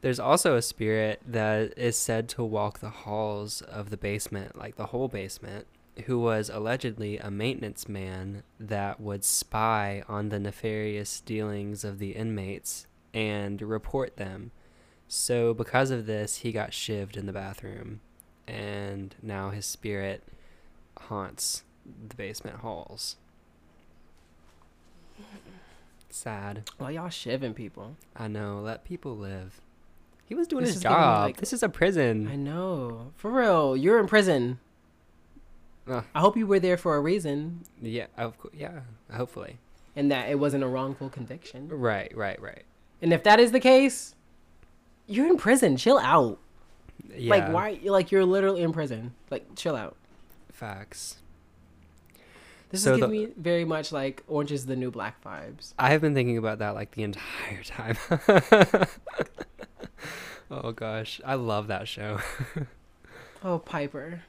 [0.01, 4.75] there's also a spirit that is said to walk the halls of the basement, like
[4.75, 5.67] the whole basement,
[6.05, 12.11] who was allegedly a maintenance man that would spy on the nefarious dealings of the
[12.11, 14.51] inmates and report them.
[15.07, 18.01] So, because of this, he got shivved in the bathroom,
[18.47, 20.21] and now his spirit
[20.97, 21.63] haunts
[22.09, 23.15] the basement halls.
[26.09, 26.69] Sad.
[26.77, 27.95] Why y'all shivving people?
[28.15, 28.59] I know.
[28.59, 29.61] Let people live.
[30.25, 31.23] He was doing This his is giving me, job.
[31.27, 32.27] like- this is a prison.
[32.27, 33.11] I know.
[33.15, 33.77] For real.
[33.77, 34.59] You're in prison.
[35.89, 36.03] Ugh.
[36.15, 38.53] I hope you were there for a reason yeah, of course.
[38.57, 38.81] Yeah,
[39.13, 39.57] hopefully.
[39.95, 41.69] and that it wasn't a wrongful conviction.
[41.69, 42.63] Right, right, right.
[43.01, 44.15] And if that is the case,
[45.07, 45.77] you're in prison.
[45.77, 46.39] Chill out.
[47.15, 47.29] Yeah.
[47.29, 49.13] Like why like you're literally in prison.
[49.29, 49.95] Like chill out.
[50.51, 51.17] Facts.
[52.69, 55.73] This So is the- giving me very much like Orange is the New Black vibes.
[55.79, 57.97] I have been thinking about that like the entire time.
[60.51, 62.19] oh gosh, I love that show.
[63.43, 64.23] Oh, Piper.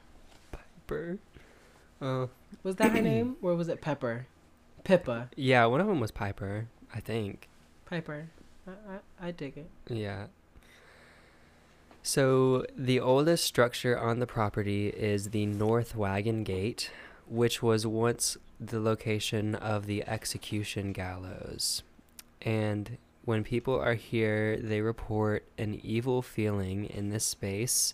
[0.51, 1.17] Piper.
[2.01, 2.29] Oh
[2.63, 3.35] Was that her name?
[3.41, 4.27] Or was it Pepper?
[4.83, 5.29] Pippa.
[5.35, 7.47] yeah, one of them was Piper, I think.
[7.85, 8.29] Piper.
[8.65, 9.69] I, I, I dig it.
[9.87, 10.27] Yeah.
[12.01, 16.91] So the oldest structure on the property is the North Wagon Gate,
[17.27, 21.83] which was once the location of the execution gallows.
[22.41, 27.93] And when people are here, they report an evil feeling in this space,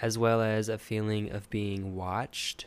[0.00, 2.66] as well as a feeling of being watched.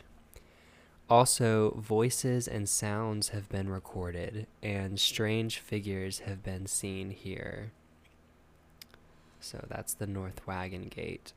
[1.10, 7.72] Also, voices and sounds have been recorded, and strange figures have been seen here.
[9.40, 11.32] So that's the North Wagon Gate.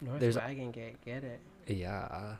[0.00, 0.96] North There's- Wagon Gate.
[1.04, 1.40] Get it.
[1.66, 2.36] Yeah.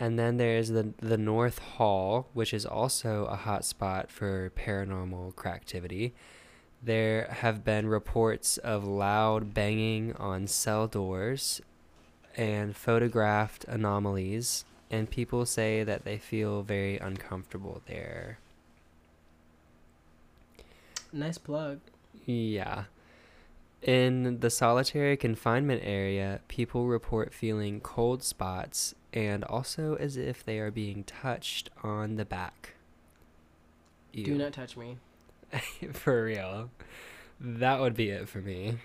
[0.00, 5.34] And then there's the the North Hall, which is also a hot spot for paranormal
[5.46, 6.14] activity.
[6.82, 11.60] There have been reports of loud banging on cell doors
[12.36, 18.38] and photographed anomalies and people say that they feel very uncomfortable there.
[21.12, 21.80] Nice plug.
[22.26, 22.84] Yeah.
[23.82, 30.58] In the solitary confinement area, people report feeling cold spots and also as if they
[30.58, 32.74] are being touched on the back.
[34.12, 34.24] Ew.
[34.24, 34.98] Do not touch me.
[35.92, 36.70] for real.
[37.40, 38.78] That would be it for me.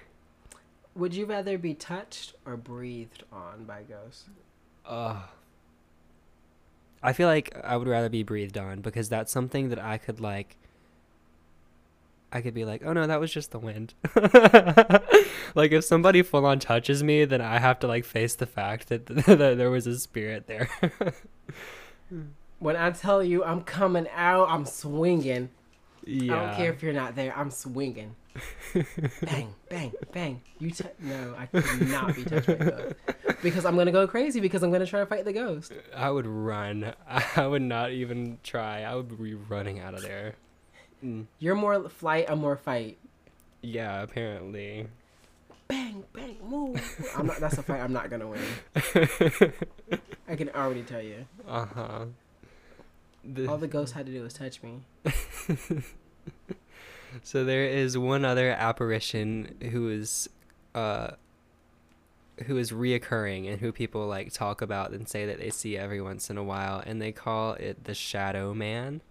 [0.95, 4.25] Would you rather be touched or breathed on by ghosts?
[4.85, 5.21] Uh,
[7.01, 10.19] I feel like I would rather be breathed on because that's something that I could
[10.19, 10.57] like
[12.31, 13.95] I could be like, oh no, that was just the wind.
[15.55, 18.89] like if somebody full on touches me, then I have to like face the fact
[18.89, 20.69] that, that there was a spirit there.
[22.59, 25.49] when I tell you I'm coming out, I'm swinging.
[26.10, 26.34] Yeah.
[26.34, 27.38] I don't care if you're not there.
[27.38, 28.15] I'm swinging.
[29.22, 30.41] bang, bang, bang.
[30.58, 32.95] You t- no, I cannot be touched by a ghost
[33.43, 35.72] because I'm gonna go crazy because I'm gonna try to fight the ghost.
[35.95, 36.93] I would run.
[37.36, 38.82] I would not even try.
[38.82, 40.36] I would be running out of there.
[41.04, 41.26] Mm.
[41.38, 42.98] You're more flight, I'm more fight.
[43.62, 44.88] Yeah, apparently.
[45.67, 46.82] Bang, bang, move.
[47.15, 47.38] I'm not.
[47.38, 47.82] That's a fight.
[47.82, 48.41] I'm not gonna win.
[50.28, 51.26] I can already tell you.
[51.48, 52.06] Uh huh.
[53.24, 53.48] The...
[53.48, 54.80] All the ghost had to do was touch me.
[57.24, 60.30] So there is one other apparition who is,
[60.76, 61.12] uh,
[62.46, 66.02] who is reoccurring and who people like talk about and say that they see every
[66.02, 69.02] once in a while, and they call it the Shadow Man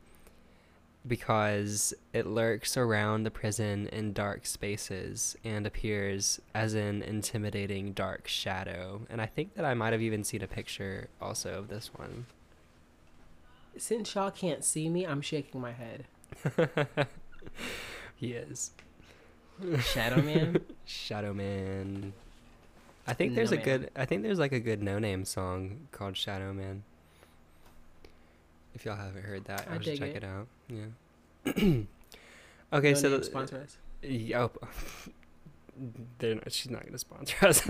[1.07, 8.29] because it lurks around the prison in dark spaces and appears as an intimidating dark
[8.29, 9.01] shadow.
[9.09, 12.27] And I think that I might have even seen a picture also of this one.
[13.77, 16.05] Since y'all can't see me, I'm shaking my head.
[18.17, 18.73] he is.
[19.81, 20.61] Shadow Man?
[20.85, 22.13] Shadow Man.
[23.07, 23.65] I think there's no a man.
[23.65, 26.85] good I think there's like a good Noname song called Shadow Man.
[28.75, 30.23] If y'all haven't heard that, I just check it.
[30.23, 30.47] it out.
[30.69, 30.85] Yeah.
[32.73, 33.79] okay, no so sponsor us.
[34.03, 34.59] Yep.
[36.19, 37.63] They're not, she's not gonna sponsor us.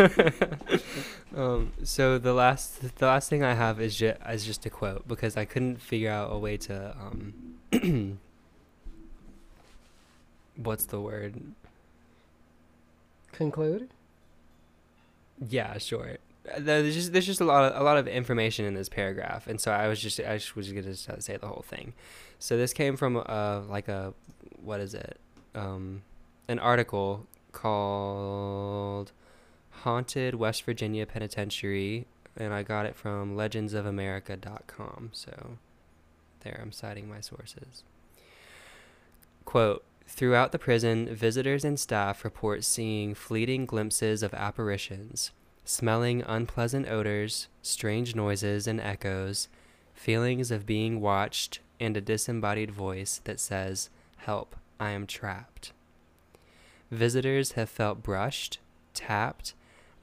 [1.37, 5.07] um, so the last the last thing I have is just is just a quote
[5.07, 8.19] because I couldn't figure out a way to um
[10.63, 11.41] what's the word
[13.33, 13.89] conclude.
[15.41, 16.19] Yeah, sure
[16.59, 19.61] there's just there's just a lot of a lot of information in this paragraph, and
[19.61, 21.93] so I was just I just was gonna say the whole thing.
[22.39, 24.15] So this came from uh like a
[24.63, 25.19] what is it
[25.55, 26.03] um
[26.49, 29.13] an article called
[29.83, 35.11] Haunted West Virginia Penitentiary, and I got it from legendsofamerica.com.
[35.13, 35.59] So
[36.41, 37.85] there, I'm citing my sources.
[39.45, 39.85] Quote.
[40.09, 45.33] Throughout the prison, visitors and staff report seeing fleeting glimpses of apparitions,
[45.65, 49.49] smelling unpleasant odors, strange noises and echoes,
[49.93, 55.73] feelings of being watched, and a disembodied voice that says, Help, I am trapped.
[56.91, 58.59] Visitors have felt brushed,
[58.95, 59.53] tapped,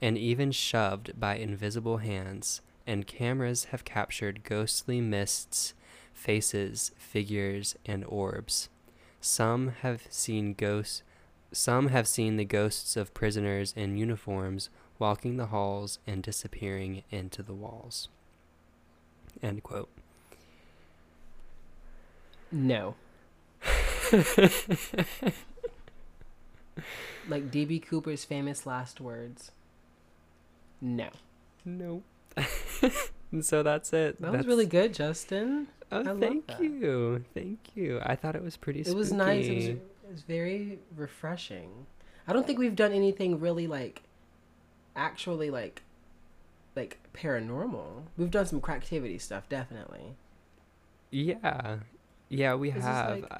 [0.00, 5.74] and even shoved by invisible hands, and cameras have captured ghostly mists,
[6.14, 8.68] faces, figures, and orbs.
[9.26, 11.02] Some have seen ghosts.
[11.50, 17.42] Some have seen the ghosts of prisoners in uniforms walking the halls and disappearing into
[17.42, 18.08] the walls.
[19.42, 19.90] End quote.
[22.52, 22.94] No.
[27.28, 29.50] like DB Cooper's famous last words.
[30.80, 31.10] No.
[31.64, 32.04] No.
[33.40, 34.20] so that's it.
[34.20, 34.36] That that's...
[34.36, 35.66] was really good, Justin.
[35.92, 37.24] Oh, I thank you.
[37.34, 38.00] Thank you.
[38.02, 39.46] I thought it was pretty It was nice.
[39.46, 39.80] It was, it
[40.10, 41.86] was very refreshing.
[42.26, 44.02] I don't think we've done anything really like
[44.96, 45.82] actually like
[46.74, 48.02] like paranormal.
[48.16, 50.16] We've done some cracktivity stuff, definitely.
[51.10, 51.78] Yeah,
[52.28, 53.22] yeah, we have.
[53.22, 53.32] Like,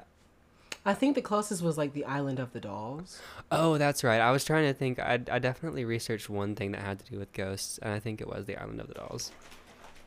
[0.85, 3.21] I think the closest was like the Island of the Dolls.
[3.51, 4.21] Oh, that's right.
[4.21, 4.99] I was trying to think.
[5.01, 8.21] I I definitely researched one thing that had to do with ghosts, and I think
[8.21, 9.33] it was the Island of the Dolls.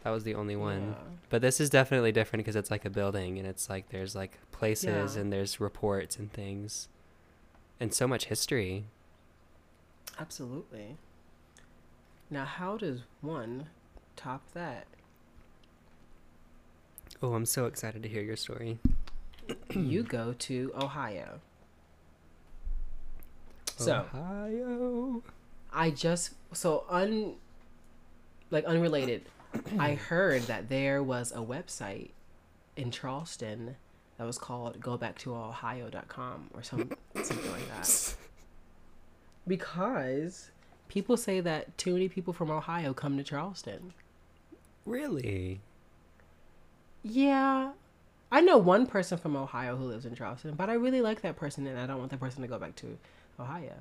[0.03, 0.95] That was the only one.
[0.97, 1.15] Yeah.
[1.29, 4.39] But this is definitely different because it's like a building, and it's like there's like
[4.51, 5.21] places yeah.
[5.21, 6.87] and there's reports and things,
[7.79, 8.85] and so much history.
[10.19, 10.97] Absolutely.
[12.29, 13.67] Now, how does one
[14.15, 14.85] top that?
[17.21, 18.79] Oh, I'm so excited to hear your story.
[19.73, 21.41] you go to Ohio.
[23.77, 25.23] So, Ohio.
[25.71, 27.35] I just so un
[28.51, 29.23] like unrelated.
[29.77, 32.11] I heard that there was a website
[32.75, 33.75] in Charleston
[34.17, 38.15] that was called gobacktoOhio.com or some something like that.
[39.47, 40.51] Because
[40.87, 43.93] people say that too many people from Ohio come to Charleston.
[44.85, 45.61] Really?
[47.01, 47.71] Yeah.
[48.31, 51.35] I know one person from Ohio who lives in Charleston, but I really like that
[51.35, 52.97] person and I don't want that person to go back to
[53.39, 53.75] Ohio.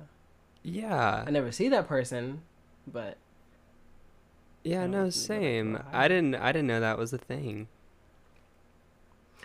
[0.63, 1.23] Yeah.
[1.27, 2.41] I never see that person,
[2.87, 3.17] but
[4.63, 5.81] Yeah, no, same.
[5.91, 7.67] I didn't I didn't know that was a thing.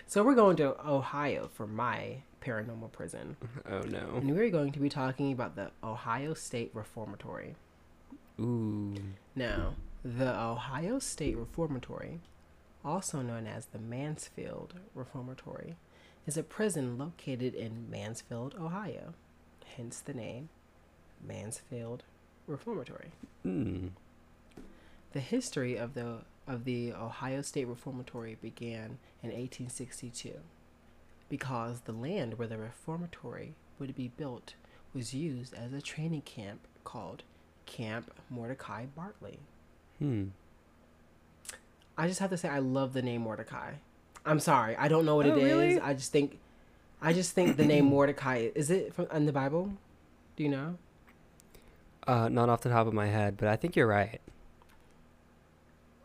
[0.07, 3.37] So we're going to Ohio for my paranormal prison.
[3.67, 4.17] Oh no.
[4.17, 7.55] And we're going to be talking about the Ohio State Reformatory.
[8.39, 8.95] Ooh.
[9.35, 12.21] Now, the Ohio State Reformatory,
[12.85, 15.77] also known as the Mansfield Reformatory,
[16.27, 19.15] is a prison located in Mansfield, Ohio.
[19.77, 20.51] Hence the name
[21.27, 22.03] Mansfield
[22.47, 23.12] Reformatory.
[23.47, 23.91] Mm.
[25.15, 30.33] The history of the of the Ohio State Reformatory began in 1862
[31.31, 34.55] because the land where the reformatory would be built
[34.93, 37.23] was used as a training camp called
[37.65, 39.39] Camp Mordecai Bartley.
[40.01, 40.25] Hmm.
[41.97, 43.75] I just have to say I love the name Mordecai.
[44.27, 45.45] I'm sorry, I don't know what Oh, it is.
[45.45, 45.81] really?
[45.81, 46.39] I just think
[47.01, 49.73] I just think the name Mordecai is it from in the Bible?
[50.37, 50.77] Do you know?
[52.07, 54.21] Uh, not off the top of my head, but I think you're right.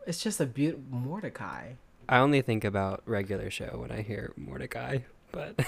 [0.06, 1.72] It's just a beautiful Mordecai.
[2.08, 4.98] I only think about regular show when I hear Mordecai,
[5.30, 5.54] but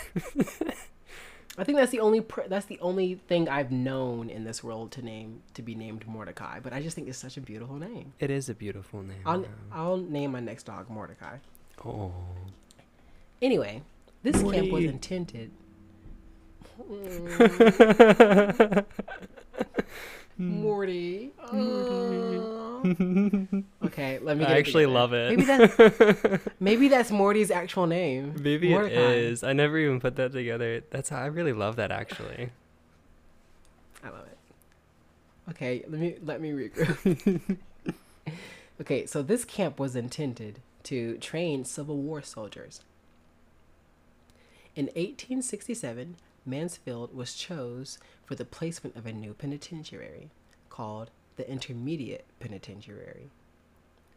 [1.58, 4.90] I think that's the only pr- that's the only thing I've known in this world
[4.92, 6.58] to name to be named Mordecai.
[6.60, 8.12] But I just think it's such a beautiful name.
[8.18, 9.22] it is a beautiful name.
[9.24, 9.44] I'll.
[9.70, 11.36] I'll name my next dog Mordecai.
[11.84, 12.12] Oh.
[13.40, 13.82] Anyway,
[14.22, 14.88] this camp was Morty.
[14.88, 15.50] intended.
[20.38, 21.30] Morty.
[21.42, 22.51] Oh.
[23.84, 24.44] Okay, let me.
[24.44, 24.98] Get I actually together.
[24.98, 25.30] love it.
[25.30, 28.34] Maybe that's maybe that's Morty's actual name.
[28.38, 28.94] Maybe Mordecai.
[28.94, 29.42] it is.
[29.44, 30.82] I never even put that together.
[30.90, 32.50] That's how I really love that actually.
[34.02, 34.38] I love it.
[35.50, 37.58] Okay, let me let me regroup.
[38.80, 42.82] okay, so this camp was intended to train Civil War soldiers.
[44.74, 46.16] In 1867,
[46.46, 50.30] Mansfield was chose for the placement of a new penitentiary
[50.70, 53.30] called the Intermediate Penitentiary.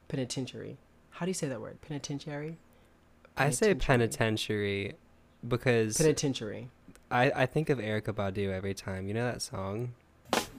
[0.08, 0.78] Penitentiary.
[1.12, 1.82] How do you say that word?
[1.82, 2.58] Penitentiary?
[3.38, 3.78] I say Penitentiary.
[3.80, 4.94] penitentiary
[5.48, 6.70] because Penitentiary.
[7.12, 9.08] I, I think of Erykah Badu every time.
[9.08, 9.94] You know that song?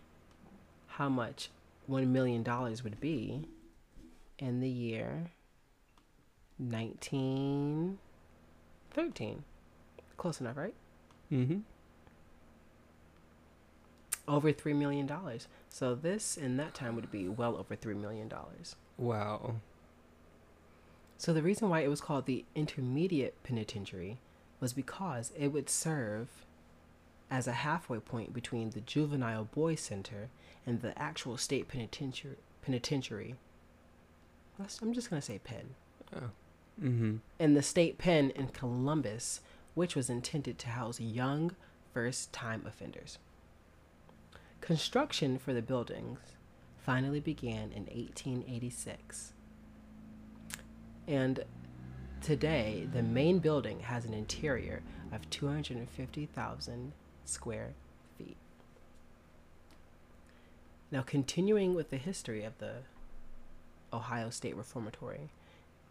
[0.86, 1.50] how much
[1.86, 3.46] one million dollars would be
[4.38, 5.30] in the year
[6.58, 7.98] nineteen
[8.90, 9.44] thirteen.
[10.16, 10.74] Close enough, right?
[11.32, 11.58] Mm-hmm.
[14.28, 15.48] Over three million dollars.
[15.68, 18.76] So this in that time would be well over three million dollars.
[18.98, 19.56] Wow.
[21.18, 24.18] So the reason why it was called the intermediate penitentiary
[24.60, 26.28] was because it would serve
[27.30, 30.28] as a halfway point between the juvenile boys center
[30.66, 32.36] and the actual state penitentiary.
[32.62, 33.36] Penitentiary.
[34.58, 35.74] That's- I'm just gonna say pen.
[36.14, 36.30] Oh.
[36.80, 37.16] Mm-hmm.
[37.38, 39.40] And the state pen in Columbus,
[39.74, 41.54] which was intended to house young
[41.92, 43.18] first-time offenders.
[44.60, 46.18] Construction for the buildings
[46.84, 49.32] finally began in 1886.
[51.06, 51.44] And
[52.20, 56.92] today, the main building has an interior of 250,000
[57.24, 57.74] square
[58.18, 58.36] feet.
[60.90, 62.82] Now, continuing with the history of the
[63.92, 65.30] Ohio State Reformatory,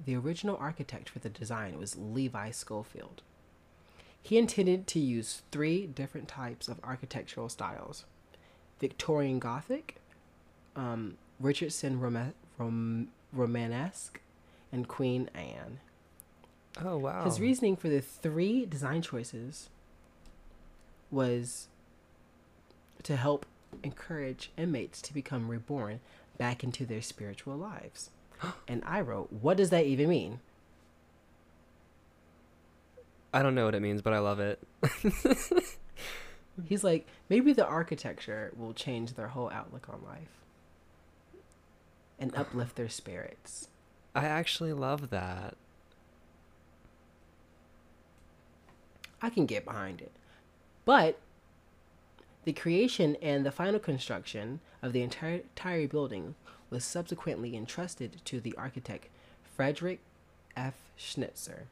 [0.04, 3.22] the original architect for the design was Levi Scofield.
[4.22, 8.06] He intended to use three different types of architectural styles
[8.80, 10.01] Victorian Gothic,
[10.76, 14.20] um, Richardson Roma- Rom- Romanesque,
[14.72, 15.80] and Queen Anne.
[16.84, 17.26] Oh wow.
[17.26, 19.70] His reasoning for the three design choices
[21.10, 21.68] was
[23.04, 23.46] to help
[23.84, 26.00] encourage inmates to become reborn
[26.38, 28.10] back into their spiritual lives.
[28.68, 30.40] and I wrote, What does that even mean?
[33.34, 34.60] I don't know what it means, but I love it.
[36.68, 40.41] He's like, maybe the architecture will change their whole outlook on life
[42.22, 43.68] and uplift their spirits.
[44.16, 45.56] I actually love that.
[49.22, 50.12] I can get behind it.
[50.86, 51.20] But
[52.46, 56.36] the creation and the final construction of the entire, entire building
[56.70, 59.08] was subsequently entrusted to the architect
[59.56, 60.00] Frederick
[60.56, 60.76] F.
[60.96, 61.68] Schnitzer.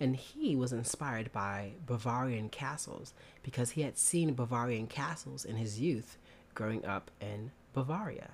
[0.00, 3.12] And he was inspired by Bavarian castles
[3.42, 6.16] because he had seen Bavarian castles in his youth
[6.54, 8.30] growing up in Bavaria.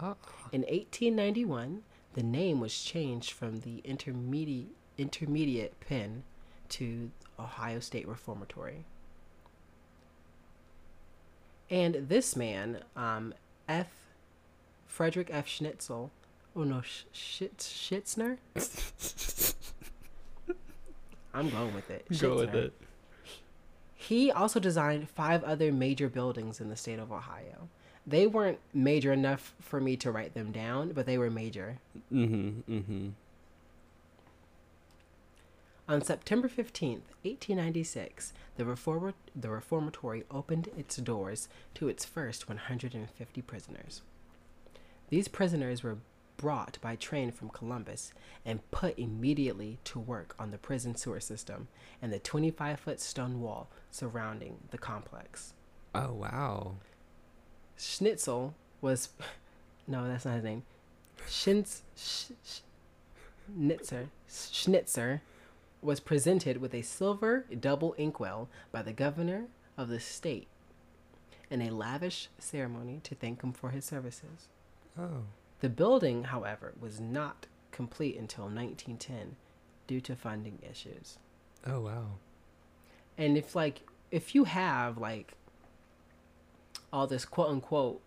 [0.00, 0.16] Oh.
[0.52, 1.82] In 1891,
[2.14, 6.24] the name was changed from the intermediate intermediate pen
[6.68, 8.84] to Ohio State Reformatory.
[11.70, 13.32] And this man, um,
[13.68, 13.86] F.
[14.86, 15.46] Frederick F.
[15.46, 16.10] Schnitzel,
[16.56, 16.82] oh no,
[17.12, 18.38] Schitz, Schitzner?
[21.34, 22.06] I'm going with it.
[22.18, 22.72] Go with it.
[23.94, 27.68] He also designed five other major buildings in the state of Ohio.
[28.08, 31.76] They weren't major enough for me to write them down, but they were major.
[32.10, 32.72] Mm-hmm.
[32.72, 33.08] Mm-hmm.
[35.90, 43.42] On September 15th, 1896, the, reform- the reformatory opened its doors to its first 150
[43.42, 44.02] prisoners.
[45.10, 45.98] These prisoners were
[46.38, 51.68] brought by train from Columbus and put immediately to work on the prison sewer system
[52.00, 55.52] and the 25 foot stone wall surrounding the complex.
[55.94, 56.76] Oh wow.
[57.78, 59.10] Schnitzel was.
[59.90, 60.64] No, that's not his name.
[61.26, 62.60] Schintz, Sch, Sch,
[63.50, 65.22] Schnitzer, Schnitzer
[65.80, 69.46] was presented with a silver double inkwell by the governor
[69.78, 70.46] of the state
[71.50, 74.48] in a lavish ceremony to thank him for his services.
[74.98, 75.24] Oh.
[75.60, 79.36] The building, however, was not complete until 1910
[79.86, 81.18] due to funding issues.
[81.66, 82.06] Oh wow.
[83.16, 85.34] And if like if you have like
[86.92, 88.00] all this quote unquote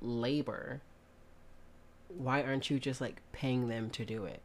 [0.00, 0.80] labor,
[2.08, 4.42] why aren't you just like paying them to do it?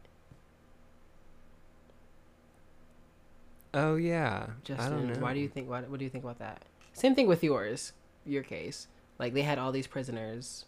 [3.72, 4.46] Oh yeah.
[4.64, 5.20] Just I don't know.
[5.20, 6.64] why do you think what what do you think about that?
[6.92, 7.92] Same thing with yours,
[8.26, 8.88] your case.
[9.18, 10.64] Like they had all these prisoners,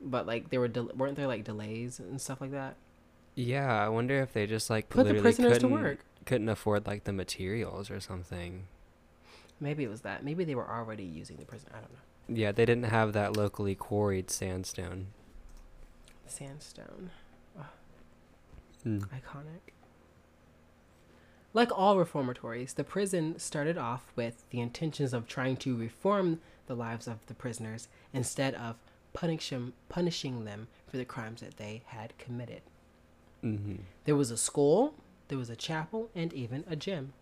[0.00, 2.76] but like there were del- weren't there like delays and stuff like that.
[3.34, 6.04] Yeah, I wonder if they just like Put the prisoners to work.
[6.26, 8.66] Couldn't afford like the materials or something.
[9.60, 10.24] Maybe it was that.
[10.24, 11.68] Maybe they were already using the prison.
[11.72, 12.36] I don't know.
[12.40, 15.08] Yeah, they didn't have that locally quarried sandstone.
[16.26, 17.10] Sandstone,
[18.86, 19.00] Mm.
[19.10, 19.74] iconic.
[21.52, 26.76] Like all reformatories, the prison started off with the intentions of trying to reform the
[26.76, 28.76] lives of the prisoners instead of
[29.12, 32.62] punish 'em- punishing them for the crimes that they had committed.
[33.42, 33.76] Mm-hmm.
[34.04, 34.94] There was a school,
[35.28, 37.12] there was a chapel, and even a gym.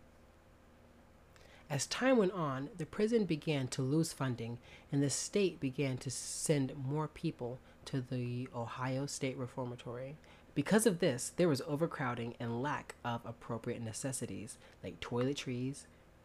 [1.71, 4.59] As time went on, the prison began to lose funding,
[4.91, 10.17] and the state began to send more people to the Ohio State Reformatory.
[10.55, 15.85] Because of this, there was overcrowding and lack of appropriate necessities like toiletries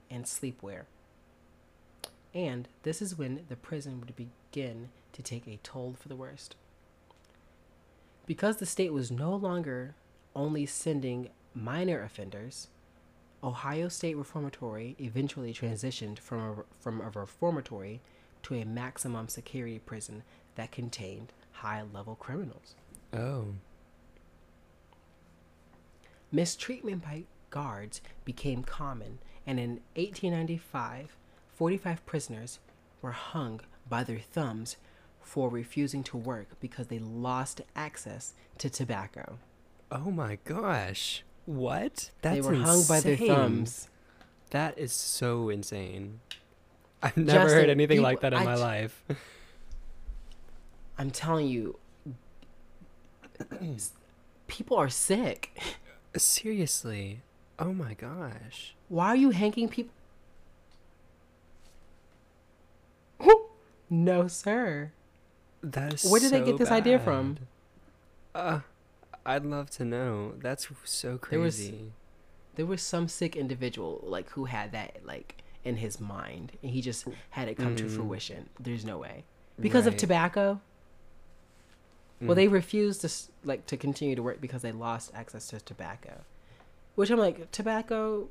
[0.09, 0.83] and sleepwear.
[2.33, 6.55] And this is when the prison would begin to take a toll for the worst.
[8.25, 9.95] Because the state was no longer
[10.35, 12.69] only sending minor offenders,
[13.43, 18.01] Ohio State Reformatory eventually transitioned from a, from a reformatory
[18.43, 20.23] to a maximum security prison
[20.55, 22.75] that contained high level criminals.
[23.11, 23.47] Oh.
[26.31, 31.15] Mistreatment by guards became common, and in 1895,
[31.55, 32.59] 45 prisoners
[33.01, 34.77] were hung by their thumbs
[35.21, 39.37] for refusing to work because they lost access to tobacco.
[39.91, 41.23] Oh my gosh.
[41.45, 42.09] What?
[42.21, 43.27] they were hung by their insane.
[43.27, 43.87] thumbs.
[44.51, 46.19] That is so insane.
[47.01, 49.03] I've never heard anything people- like that in I my j- life.
[50.97, 51.77] I'm telling you,
[54.47, 55.59] people are sick.
[56.15, 57.21] Seriously.
[57.59, 58.75] Oh my gosh.
[58.89, 59.93] Why are you hanging people?
[63.89, 64.91] no, sir.
[65.61, 67.37] That is Where did they get this idea from?
[68.35, 68.59] Uh,
[69.25, 70.33] I'd love to know.
[70.37, 71.91] That's so There was- crazy.
[72.55, 76.81] There was some sick individual like who had that like in his mind, and he
[76.81, 77.95] just had it come to Mm.
[77.95, 78.49] fruition.
[78.59, 79.23] There's no way
[79.59, 79.99] because of Right.
[79.99, 80.61] tobacco.
[82.21, 82.35] Well, Mm.
[82.35, 83.09] they refused to
[83.43, 86.21] like to continue to work because they lost access to tobacco.
[86.95, 88.29] Which I'm like, tobacco.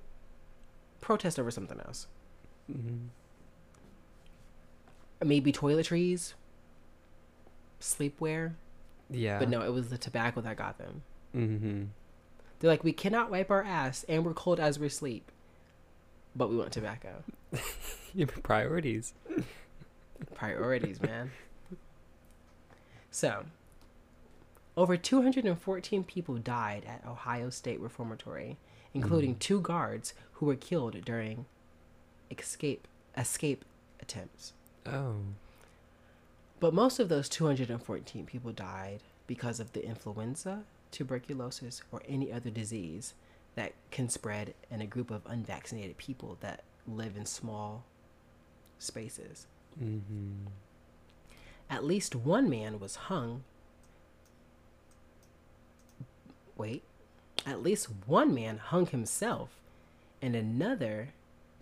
[1.00, 2.06] Protest over something else.
[2.70, 3.08] Mhm.
[5.24, 6.34] Maybe toiletries.
[7.80, 8.54] Sleepwear.
[9.12, 9.38] Yeah.
[9.38, 11.02] But no, it was the tobacco that got them.
[11.36, 11.84] Mm-hmm.
[12.58, 15.30] They're like, we cannot wipe our ass and we're cold as we sleep,
[16.36, 17.24] but we want tobacco.
[18.14, 19.14] Your priorities.
[20.34, 21.32] Priorities, man.
[23.10, 23.44] So,
[24.76, 28.58] over 214 people died at Ohio State Reformatory,
[28.94, 31.46] including two guards who were killed during
[32.30, 32.86] escape
[33.16, 33.64] escape
[34.00, 34.52] attempts.
[34.86, 35.16] Oh.
[36.62, 42.50] But most of those 214 people died because of the influenza, tuberculosis, or any other
[42.50, 43.14] disease
[43.56, 47.82] that can spread in a group of unvaccinated people that live in small
[48.78, 49.48] spaces.
[49.76, 50.46] Mm-hmm.
[51.68, 53.42] At least one man was hung.
[56.56, 56.84] Wait.
[57.44, 59.48] At least one man hung himself,
[60.22, 61.08] and another,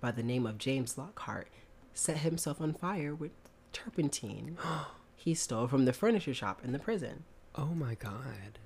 [0.03, 1.49] by the name of James Lockhart,
[1.95, 3.33] set himself on fire with
[3.73, 4.57] turpentine
[5.17, 7.25] he stole from the furniture shop in the prison.
[7.55, 8.59] Oh my god.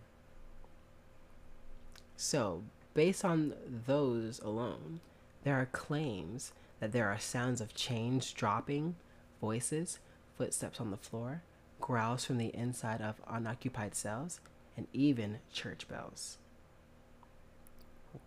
[2.17, 2.63] So,
[2.95, 3.55] based on
[3.87, 5.01] those alone,
[5.43, 8.97] there are claims that there are sounds of chains dropping,
[9.41, 9.99] voices,
[10.37, 11.43] footsteps on the floor,
[11.81, 14.41] growls from the inside of unoccupied cells,
[14.77, 16.39] and even church bells.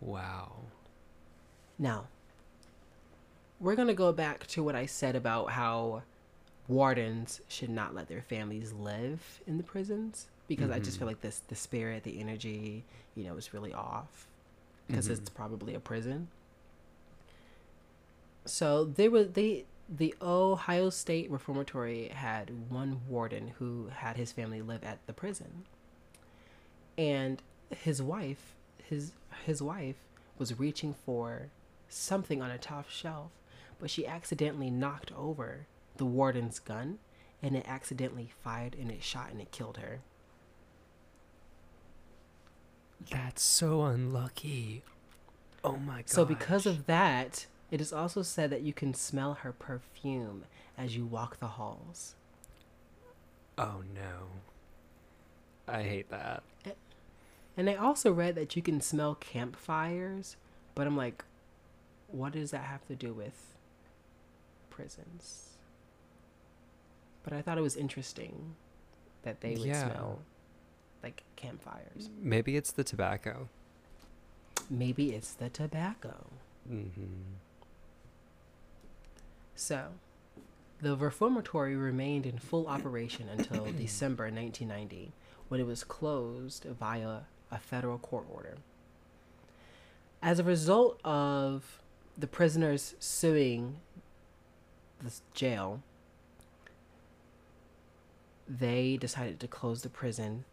[0.00, 0.52] Wow.
[1.78, 2.06] Now,
[3.60, 6.02] we're going to go back to what I said about how
[6.68, 11.00] wardens should not let their families live in the prisons because I just mm-hmm.
[11.00, 14.26] feel like this the spirit, the energy, you know, is really off
[14.86, 15.14] because mm-hmm.
[15.14, 16.28] it's probably a prison.
[18.44, 24.60] So they were they the Ohio State Reformatory had one warden who had his family
[24.60, 25.64] live at the prison.
[26.96, 29.12] And his wife, his
[29.44, 29.96] his wife
[30.38, 31.48] was reaching for
[31.88, 33.30] something on a top shelf,
[33.80, 35.66] but she accidentally knocked over
[35.98, 36.98] the warden's gun
[37.42, 40.00] and it accidentally fired and it shot and it killed her.
[43.10, 44.82] That's so unlucky.
[45.62, 46.08] Oh my god.
[46.10, 50.44] So because of that, it is also said that you can smell her perfume
[50.76, 52.14] as you walk the halls.
[53.56, 54.28] Oh no.
[55.66, 56.42] I hate that.
[57.56, 60.36] And I also read that you can smell campfires,
[60.74, 61.24] but I'm like,
[62.06, 63.54] what does that have to do with
[64.70, 65.57] prisons?
[67.28, 68.56] But I thought it was interesting
[69.22, 69.90] that they would Yeah.
[69.90, 70.20] smell
[71.02, 72.08] like campfires.
[72.22, 73.50] Maybe it's the tobacco.
[74.70, 76.26] Maybe it's the tobacco.
[76.70, 77.04] Mm-hmm.
[79.54, 79.88] So,
[80.80, 85.12] the reformatory remained in full operation until December 1990,
[85.48, 87.20] when it was closed via
[87.50, 88.56] a federal court order.
[90.22, 91.82] As a result of
[92.16, 93.76] the prisoners suing
[95.00, 95.82] the jail,
[98.48, 100.44] they decided to close the prison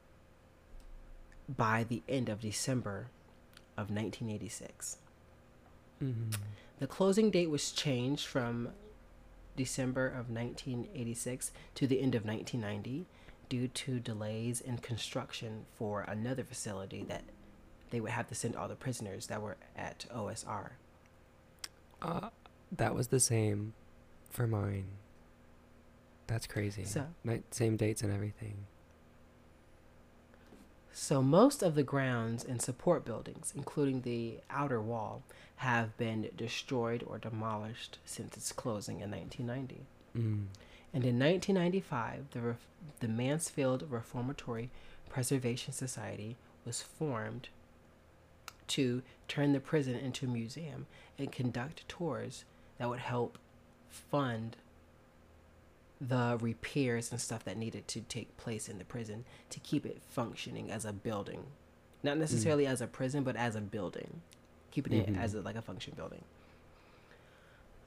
[1.48, 3.08] by the end of December
[3.78, 4.98] of 1986.
[6.04, 6.30] Mm-hmm.
[6.80, 8.70] The closing date was changed from
[9.56, 13.06] December of 1986 to the end of 1990
[13.48, 17.24] due to delays in construction for another facility that
[17.92, 20.72] they would have to send all the prisoners that were at OSR.
[22.02, 22.30] Uh,
[22.72, 23.74] that was the same
[24.30, 24.88] for mine.
[26.28, 26.86] That's crazy.
[26.86, 28.66] So- Night, same dates and everything.
[30.98, 35.24] So most of the grounds and support buildings, including the outer wall,
[35.58, 39.86] have been destroyed or demolished since its closing in 1990.
[40.18, 40.46] Mm.
[40.94, 42.68] And in 1995, the, Ref-
[43.02, 44.70] the Mansfield Reformatory
[45.10, 47.50] Preservation Society was formed
[48.68, 50.88] to turn the prison into a museum
[51.20, 52.46] and conduct tours
[52.78, 53.38] that would help
[53.90, 54.56] fund
[56.02, 60.02] the repairs and stuff that needed to take place in the prison to keep it
[60.10, 61.46] functioning as a building.
[62.04, 64.22] Not necessarily as a prison, but as a building.
[64.72, 65.18] Keeping it Mhm.
[65.18, 66.24] as a, like a function building.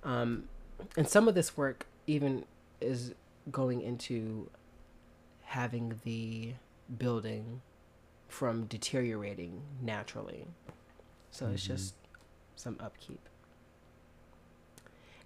[0.03, 0.49] Um,
[0.97, 2.45] and some of this work even
[2.81, 3.15] is
[3.51, 4.51] going into
[5.45, 6.55] having the
[6.99, 7.61] building
[8.29, 10.47] from deteriorating naturally.
[11.31, 11.67] So it's Mhm.
[11.67, 11.95] just
[12.57, 13.21] some upkeep.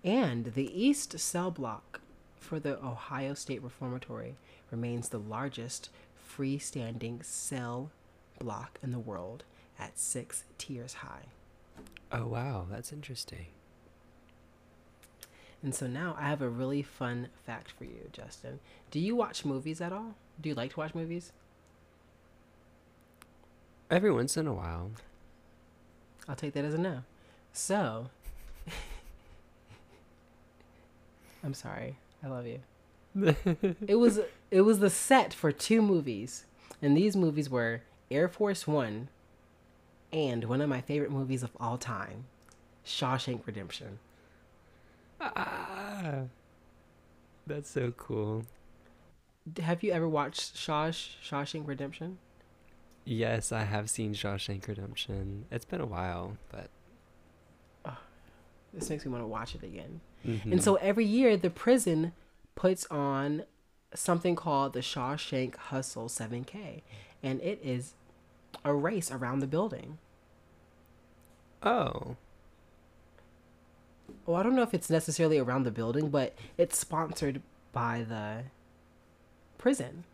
[0.05, 2.01] And the east cell block
[2.43, 4.37] for the Ohio State Reformatory
[4.71, 5.89] remains the largest
[6.29, 7.91] freestanding cell
[8.39, 9.45] block in the world
[9.79, 11.27] at six tiers high.
[12.11, 13.47] Oh wow, that's interesting.
[15.63, 18.59] And so now I have a really fun fact for you, Justin.
[18.91, 20.17] Do you watch movies at all?
[20.41, 21.33] Do you like to watch movies?
[23.91, 24.91] Every once in a while.
[26.29, 27.03] I'll take that as a no.
[27.53, 28.09] So,
[31.45, 31.97] I'm sorry.
[32.25, 32.61] I love you.
[33.87, 34.21] it was
[34.51, 36.45] it was the set for two movies,
[36.81, 39.09] and these movies were Air Force One
[40.13, 42.25] and one of my favorite movies of all time,
[42.87, 43.99] Shawshank Redemption.
[45.21, 46.23] Ah,
[47.47, 48.45] that's so cool.
[49.61, 52.19] Have you ever watched Shawsh Shawshank Redemption?
[53.05, 55.47] Yes, I have seen Shawshank Redemption.
[55.51, 56.69] It's been a while, but.
[58.73, 60.01] This makes me want to watch it again.
[60.27, 60.53] Mhm.
[60.53, 62.13] And so every year, the prison
[62.55, 63.45] puts on
[63.95, 66.83] something called the Shawshank Hustle 7K,
[67.23, 67.95] and it is
[68.65, 69.99] a race around the building.
[71.63, 72.17] Oh,
[74.27, 77.43] Well, I don't know if it's necessarily around the building, but it's sponsored
[77.73, 78.45] by the
[79.59, 80.05] prison.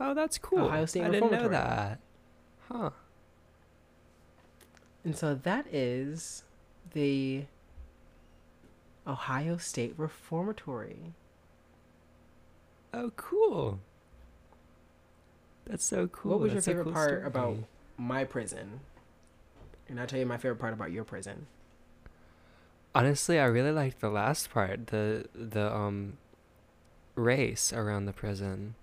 [0.00, 0.60] oh, that's cool.
[0.66, 2.00] Ohio State I didn't know that.
[2.68, 2.90] Huh.
[5.04, 6.42] And so that is
[6.92, 7.44] the
[9.06, 11.14] Ohio State Reformatory.
[12.92, 13.80] Oh, cool.
[15.66, 16.32] That's so cool.
[16.32, 17.22] what was your That's a favorite cool part story.
[17.26, 17.56] about
[17.96, 18.80] my prison?
[19.88, 21.46] And I'll tell you my favorite part about your prison.
[22.94, 26.18] Honestly, I really liked the last part, the the um
[27.16, 28.74] race around the prison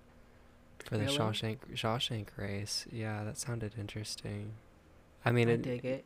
[0.79, 1.17] for the Really?
[1.17, 2.85] Shawshank Shawshank race.
[2.91, 4.53] Yeah, that sounded interesting.
[5.23, 6.05] I mean, I it, dig it.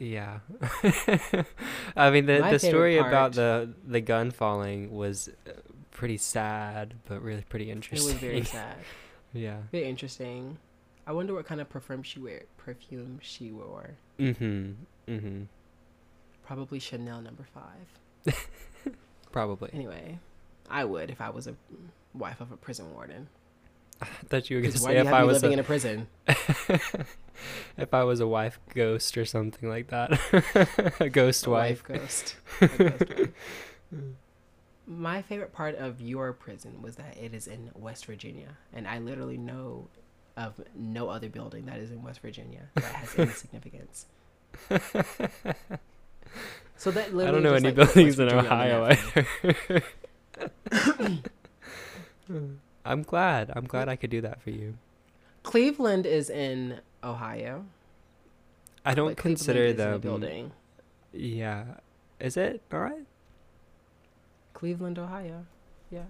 [0.00, 0.38] Yeah.
[1.96, 5.52] I mean, the My the story part- about the the gun falling was uh,
[5.90, 8.08] pretty sad, but really pretty interesting.
[8.08, 8.76] It was very sad.
[9.34, 9.58] yeah.
[9.70, 10.56] Very interesting.
[11.06, 12.44] I wonder what kind of perfume she wear.
[12.56, 13.90] Perfume she wore.
[14.18, 14.74] Mhm.
[15.06, 15.46] Mhm.
[16.46, 18.34] Probably Chanel number five.
[19.32, 19.70] Probably.
[19.74, 20.18] Anyway,
[20.70, 21.54] I would if I was a
[22.14, 23.28] wife of a prison warden.
[24.00, 26.06] I thought you were Because why say if I was living a, in a prison?
[27.76, 30.18] if I was a wife ghost or something like that.
[31.00, 31.82] a ghost A wife.
[31.84, 32.36] ghost.
[32.60, 33.28] A ghost wife.
[34.86, 38.98] My favorite part of your prison was that it is in West Virginia, and I
[38.98, 39.88] literally know
[40.36, 44.06] of no other building that is in West Virginia that has any significance.
[46.76, 49.46] So that I don't know any like, buildings in Virginia on the Ohio map for
[49.46, 49.82] me.
[52.28, 52.52] either.
[52.84, 53.50] I'm glad.
[53.54, 54.74] I'm glad I could do that for you.
[55.42, 57.66] Cleveland is in Ohio.
[58.84, 60.00] I don't consider is in a them.
[60.00, 60.52] building.
[61.12, 61.64] Yeah.
[62.18, 63.06] Is it all right?
[64.54, 65.46] Cleveland, Ohio.
[65.90, 66.04] Yeah.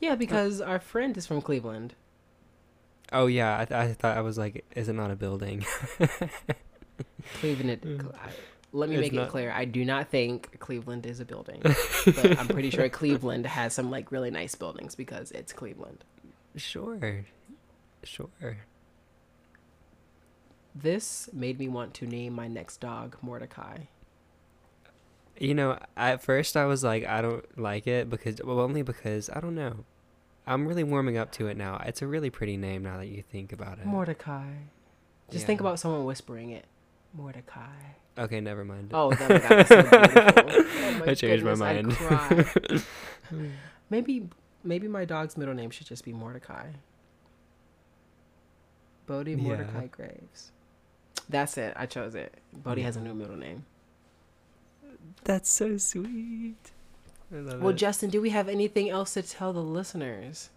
[0.00, 1.94] Yeah, because our friend is from Cleveland.
[3.12, 3.58] Oh yeah.
[3.60, 5.64] I, th- I thought I was like, is it not a building?
[7.40, 7.82] Cleveland.
[7.82, 8.14] Mm.
[8.74, 9.52] Let me It's make not- it clear.
[9.52, 11.60] I do not think Cleveland is a building,
[12.04, 16.04] but I'm pretty sure Cleveland has some like really nice buildings because it's Cleveland.
[16.56, 17.24] sure.
[18.04, 18.56] Sure.
[20.74, 23.76] This made me want to name my next dog Mordecai.
[25.38, 29.28] You know, at first I was like, I don't like it because, well, only because
[29.30, 29.84] I don't know.
[30.46, 31.80] I'm really warming up to it now.
[31.86, 33.86] It's a really pretty name now that you think about it.
[33.86, 34.46] Mordecai.
[35.30, 36.66] Just think about someone whispering it.
[37.14, 37.70] Mordecai.
[38.18, 38.90] Okay, never mind.
[38.92, 40.64] Oh, that, that was so beautiful.
[41.02, 42.00] Oh my I changed my goodness,
[43.30, 43.50] mind.
[43.90, 44.28] maybe,
[44.62, 46.68] maybe my dog's middle name should just be Mordecai.
[49.06, 49.36] Bodie Yeah.
[49.38, 50.52] Mordecai Graves.
[51.28, 51.72] That's it.
[51.76, 52.34] I chose it.
[52.52, 53.64] Bodie has a new middle name.
[55.24, 56.56] That's so sweet.
[57.34, 57.76] I love Well, it.
[57.76, 60.50] Justin, do we have anything else to tell the listeners?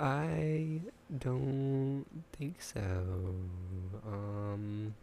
[0.00, 0.80] I
[1.18, 2.80] don't think so.
[4.06, 4.94] Um,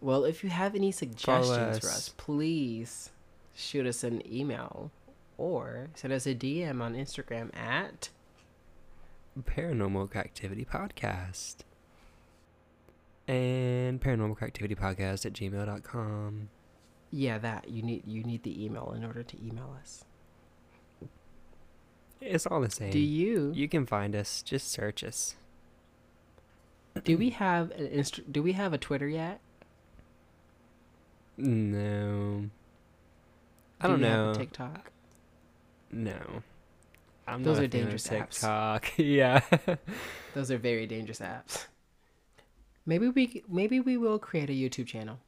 [0.00, 2.14] Well, if you have any suggestions for us.
[2.16, 3.10] please
[3.54, 4.90] shoot us an email
[5.36, 8.08] or send us a DM on Instagram at
[9.38, 11.56] Paranormal Cracktivity Podcast.
[13.28, 16.48] And Paranormal Cracktivity Podcast at gmail.com.
[17.12, 20.04] yeah that you need you need the email in order to email us.
[22.20, 22.90] It's all the same.
[22.90, 24.42] Do you You can find us.
[24.42, 25.36] Just search us.
[27.04, 29.40] do we have an inst- do we have a Twitter yet?
[31.36, 32.50] No.
[33.80, 34.30] I Do don't you have know.
[34.30, 34.90] a TikTok.
[35.90, 36.42] No.
[37.26, 38.30] I'm Those not are fan of dangerous apps.
[38.40, 38.92] TikTok.
[38.98, 39.40] yeah.
[40.34, 41.66] Those are very dangerous apps.
[42.86, 45.18] Maybe we maybe we will create a YouTube channel.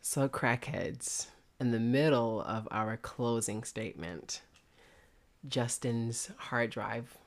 [0.00, 1.26] So crackheads,
[1.60, 4.42] in the middle of our closing statement,
[5.46, 7.18] Justin's hard drive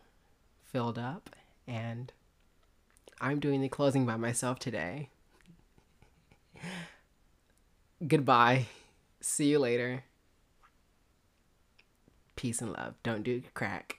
[0.66, 1.30] filled up
[1.68, 2.12] and
[3.20, 5.10] I'm doing the closing by myself today.
[8.07, 8.68] Goodbye.
[9.20, 10.03] See you later.
[12.36, 12.95] Peace and love.
[13.03, 13.97] Don't do crack.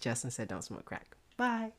[0.00, 1.16] Justin said don't smoke crack.
[1.36, 1.72] Bye.